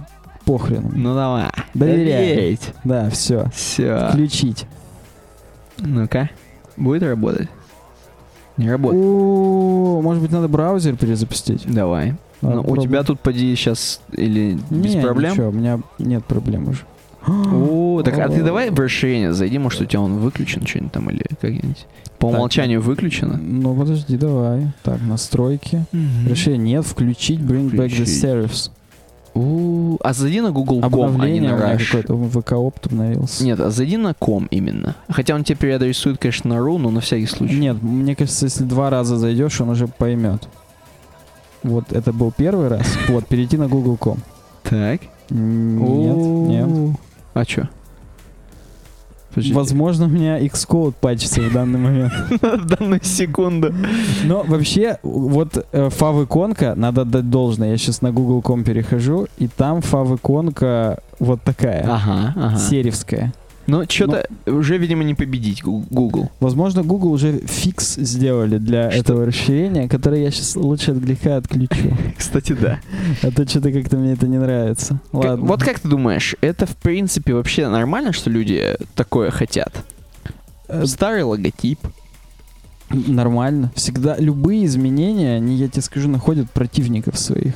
[0.46, 0.92] похрен.
[0.96, 1.50] Ну давай.
[1.74, 2.60] Доверяй.
[2.86, 3.50] Да, все.
[3.54, 4.10] Все.
[4.10, 4.66] Включить.
[5.80, 6.30] Ну-ка.
[6.78, 7.50] Будет работать?
[8.58, 9.04] Не работает.
[9.06, 11.64] О, может быть, надо браузер перезапустить?
[11.66, 12.16] Давай.
[12.42, 15.32] Надо Ну, у тебя тут поди сейчас или без Не, проблем?
[15.32, 16.82] ничего, у меня нет проблем уже.
[17.28, 21.10] О, так а ты давай в расширение зайди, может у тебя он выключен что-нибудь там
[21.10, 21.86] или как-нибудь.
[22.20, 23.38] По умолчанию выключено.
[23.38, 24.72] Ну, подожди, давай.
[24.84, 25.86] Так, настройки.
[26.26, 28.72] Решение нет, включить Bring Back the Включить.
[29.36, 31.86] А зайди на Google.com, а не на Rush.
[31.88, 33.44] какой-то VK Opt обновился.
[33.44, 34.96] Нет, а зайди на ком именно.
[35.10, 37.60] Хотя он тебе переадресует, конечно, на ру, но на всякий случай.
[37.60, 40.48] Нет, мне кажется, если два раза зайдешь, он уже поймет.
[41.64, 42.88] Вот это был первый раз.
[43.10, 44.20] Вот, перейти на Google.com.
[44.64, 45.02] Так.
[45.30, 46.98] Нет, нет.
[47.34, 47.68] А чё?
[49.36, 49.56] Подождите.
[49.56, 52.14] Возможно, у меня Xcode пачется в данный момент.
[52.42, 53.74] В данную секунду.
[54.24, 57.72] Но вообще, вот э, фав-иконка, надо отдать должное.
[57.72, 61.84] Я сейчас на Google.com перехожу, и там фав-иконка вот такая.
[61.84, 62.58] Ага, ага.
[62.58, 63.34] Серевская.
[63.68, 66.30] Ну, что-то уже, видимо, не победить Google.
[66.40, 69.00] Возможно, Google уже фикс сделали для Что?
[69.00, 71.96] этого расширения, которое я сейчас лучше от греха отключу.
[72.18, 72.80] Кстати, да.
[73.24, 75.00] А то что-то как-то мне это не нравится.
[75.12, 75.46] Ладно.
[75.46, 79.74] вот как ты думаешь, это в принципе вообще нормально, что люди такое хотят?
[80.68, 81.80] Э, Старый логотип.
[82.90, 83.72] Нормально.
[83.76, 87.56] Всегда любые изменения, они, я тебе скажу, находят противников своих.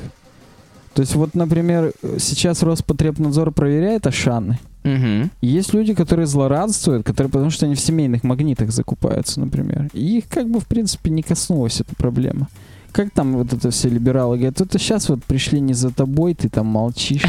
[0.94, 4.60] То есть вот, например, э, сейчас Роспотребнадзор проверяет Ашаны.
[4.84, 5.30] Угу.
[5.42, 9.90] Есть люди, которые злорадствуют, которые, потому что они в семейных магнитах закупаются, например.
[9.94, 12.48] И их как бы, в принципе, не коснулась эта проблема.
[12.92, 16.50] Как там вот это все либералы говорят, это сейчас вот пришли не за тобой, ты
[16.50, 17.24] там молчишь.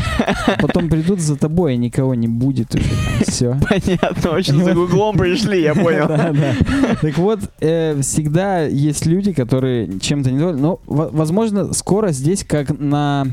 [0.47, 2.89] А потом придут за тобой, и никого не будет уже.
[3.27, 3.61] Все.
[3.69, 6.09] Понятно, очень за Гуглом пришли, я понял.
[6.09, 6.55] Да, да.
[7.03, 10.63] Так вот, э, всегда есть люди, которые чем-то недовольны.
[10.63, 13.27] Но, во- возможно, скоро здесь, как на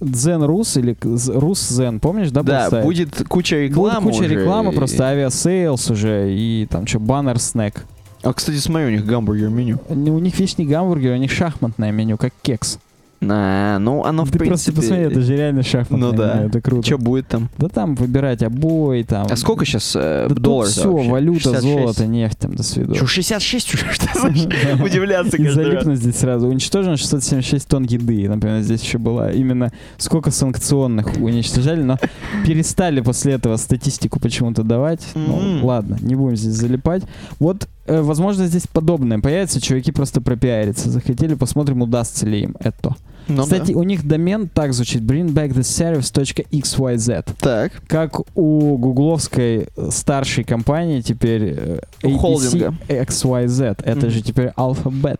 [0.00, 0.96] Zen Rus или
[1.38, 2.84] Рус Zen, помнишь, да, Да, поставят?
[2.84, 7.84] будет куча Будет рекламы куча уже, рекламы, просто Aviasales уже, и там что, Bannersnack.
[8.22, 9.78] А, кстати, смотри, у них гамбургер меню.
[9.88, 12.78] У них весь не гамбургер, у них шахматное меню, как кекс.
[13.22, 14.76] А, ну, оно в Ты просто принципе...
[14.76, 16.34] посмотри, это же реально шахматное Ну да.
[16.34, 16.86] меню, это круто.
[16.86, 17.48] Что будет там?
[17.58, 19.26] Да там выбирать обои, там.
[19.30, 20.70] А сколько сейчас Да тут долларов?
[20.72, 21.62] все, валюта, 66?
[21.78, 22.96] золото, нефть, там, до свидания.
[22.96, 23.86] Что, 66 уже?
[23.92, 24.08] Что
[24.84, 26.48] удивляться каждый залипнуть здесь сразу.
[26.48, 28.28] Уничтожено 676 тонн еды.
[28.28, 31.98] Например, здесь еще была именно сколько санкционных уничтожали, но
[32.46, 35.06] перестали после этого статистику почему-то давать.
[35.14, 37.02] Ну, ладно, не будем здесь залипать.
[37.38, 39.60] Вот, э, возможно, здесь подобное появится.
[39.60, 41.34] Чуваки просто пропиариться захотели.
[41.34, 42.94] Посмотрим, удастся ли им это.
[43.28, 43.78] Ну Кстати, да.
[43.78, 47.24] у них домен так звучит bringbacktheservice.xyz.
[47.40, 47.72] Так.
[47.88, 52.74] Как у гугловской э, старшей компании теперь э, У ABC холдинга.
[52.88, 53.80] XYZ.
[53.84, 54.10] Это Мгм.
[54.10, 55.18] же теперь Alphabet.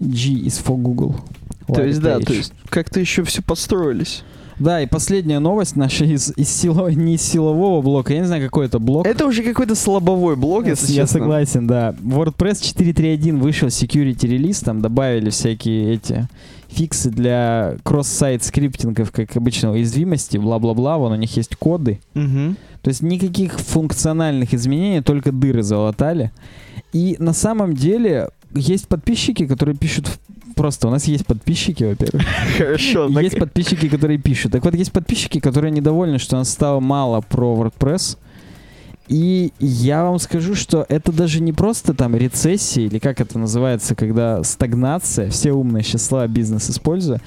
[0.00, 1.14] G is for Google.
[1.72, 4.22] То есть, да, то есть как-то еще все подстроились.
[4.58, 8.42] Да, и последняя новость наша из, из силового, не из силового блока, я не знаю,
[8.42, 9.06] какой это блок.
[9.06, 11.20] Это уже какой-то слабовой блог, если я честно.
[11.20, 11.94] согласен, да.
[12.02, 16.28] WordPress 4.3.1 вышел security релиз, там добавили всякие эти
[16.68, 22.00] фиксы для кросс-сайт скриптингов, как обычно, уязвимости, бла-бла-бла, вон у них есть коды.
[22.14, 22.56] Мгм.
[22.82, 26.32] То есть никаких функциональных изменений, только дыры залатали.
[26.92, 30.18] И на самом деле есть подписчики, которые пишут в-
[30.56, 32.22] Просто у нас есть подписчики, во-первых.
[32.58, 33.08] Хорошо.
[33.20, 34.52] Есть подписчики, которые пишут.
[34.52, 38.16] Так вот, есть подписчики, которые недовольны, что у нас стало мало про WordPress.
[39.08, 43.94] И я вам скажу, что это даже не просто там рецессия, или как это называется,
[43.94, 47.20] когда стагнация, все умные слова бизнес используя,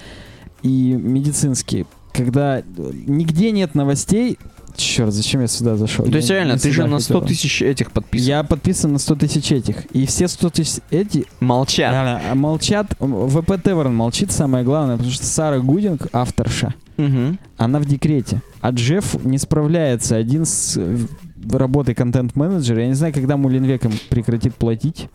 [0.64, 2.64] и медицинские, когда э,
[3.06, 4.40] нигде нет новостей,
[4.80, 6.06] черт, зачем я сюда зашел?
[6.06, 7.18] То есть Я реально, ты же на хотел.
[7.20, 8.28] 100 тысяч этих подписан.
[8.28, 9.86] Я подписан на 100 тысяч этих.
[9.94, 11.92] И все 100 тысяч эти Молчат.
[11.92, 12.88] да, да, молчат.
[13.00, 17.40] ВП Теверн молчит, самое главное, потому что Сара Гудинг, авторша, Мгм.
[17.58, 18.42] она в декрете.
[18.62, 20.98] А Джефф не справляется один с э,
[21.52, 22.82] работой контент-менеджера.
[22.82, 25.08] Я не знаю, когда Мулинвеком прекратит платить.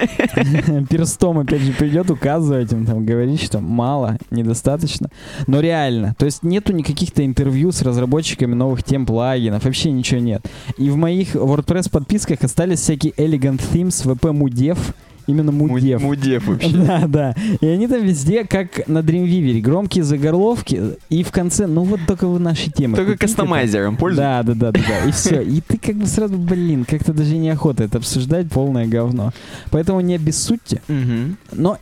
[0.90, 5.10] Перстом опять же придет указывать им, там, говорить, что мало, недостаточно.
[5.46, 6.14] Но реально.
[6.18, 9.64] То есть нету никаких-то интервью с разработчиками новых тем плагинов.
[9.64, 10.46] Вообще ничего нет.
[10.76, 14.94] И в моих WordPress подписках остались всякие Elegant Themes, VP Mudев.
[15.30, 16.02] Именно Мудев.
[16.02, 16.70] Мудев вообще.
[16.90, 17.34] Да, да.
[17.60, 22.26] И они там везде, как на Dreamweaver, громкие заголовки, и в конце, ну вот только
[22.26, 22.96] вы наши темы.
[22.96, 24.22] Только купите кастомайзером пользуйтесь.
[24.22, 25.08] Да, да, да, да, да.
[25.08, 25.40] И все.
[25.40, 29.32] И ты как бы сразу, блин, как-то даже неохота это обсуждать, полное говно.
[29.70, 30.82] Поэтому не обессудьте.
[31.52, 31.78] Но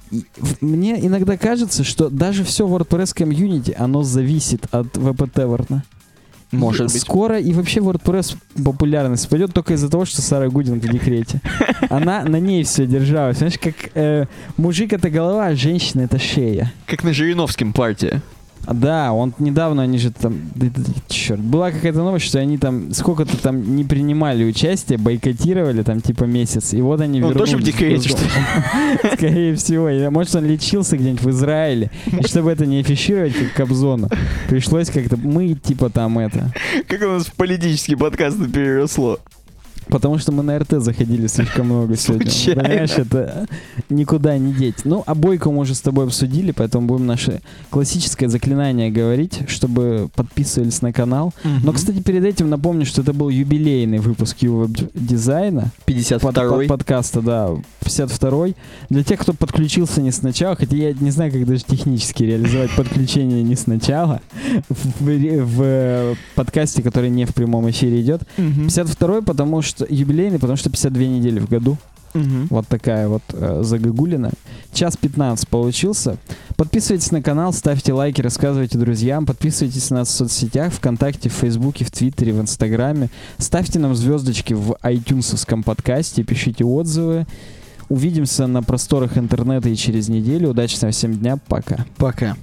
[0.61, 5.85] мне иногда кажется, что даже все WordPress комьюнити, оно зависит от VPT Варна.
[6.51, 7.01] Может быть.
[7.01, 11.41] Скоро и вообще WordPress популярность пойдет только из-за того, что Сара Гудин в декрете.
[11.91, 13.39] Она на ней все держалась.
[13.39, 14.27] Знаешь, как э,
[14.57, 16.73] мужик это голова, а женщина это шея.
[16.87, 18.23] Как на Жириновском партии.
[18.67, 20.41] Да, он недавно, они же там,
[21.09, 26.25] черт, была какая-то новость, что они там сколько-то там не принимали участие, бойкотировали там типа
[26.25, 27.51] месяц, и вот они Он вернулись.
[27.51, 28.31] тоже в декрете, что ли?
[29.15, 30.11] Скорее всего.
[30.11, 34.09] Может, он лечился где-нибудь в Израиле, и чтобы это не афишировать как Кобзона,
[34.49, 36.53] пришлось как-то, мы типа там это,
[36.87, 39.19] Как у нас в политический подкаст переросло.
[39.89, 42.31] Потому что мы на РТ заходили слишком много сегодня.
[42.31, 42.63] Случайно.
[42.63, 43.47] Понимаешь, это
[43.89, 44.85] никуда не деть.
[44.85, 47.41] Ну, а Бойко мы уже с тобой обсудили, поэтому будем наше
[47.71, 51.33] классическое заклинание говорить, чтобы подписывались на канал.
[51.65, 55.71] Но, кстати, перед этим напомню, что это был юбилейный выпуск Ювеб дизайна.
[55.87, 56.67] Под, 52-й.
[56.67, 57.51] под- подкаста, да,
[57.83, 58.55] 52-й.
[58.91, 63.43] Для тех, кто подключился не сначала, хотя я не знаю, как даже технически реализовать подключение
[63.43, 64.21] не сначала
[64.69, 68.23] в, в- в, э, подкасте, который не в прямом эфире идет.
[68.37, 68.67] Мгм.
[68.67, 71.77] 52-й, потому что юбилейный, потому что 52 недели в году.
[72.15, 72.47] Мгм.
[72.51, 74.31] Вот такая вот э, загогулина.
[74.73, 76.17] Час 15 получился.
[76.57, 81.85] Подписывайтесь на канал, ставьте лайки, рассказывайте друзьям, подписывайтесь на нас в соцсетях, ВКонтакте, в Фейсбуке,
[81.85, 83.11] в Твиттере, в Инстаграме.
[83.39, 87.27] Ставьте нам звездочки в iTunes подкасте, пишите отзывы.
[87.89, 90.51] Увидимся на просторах интернета и через неделю.
[90.51, 91.39] Удачного всем дня.
[91.49, 91.87] Пока.
[91.97, 92.37] Пока.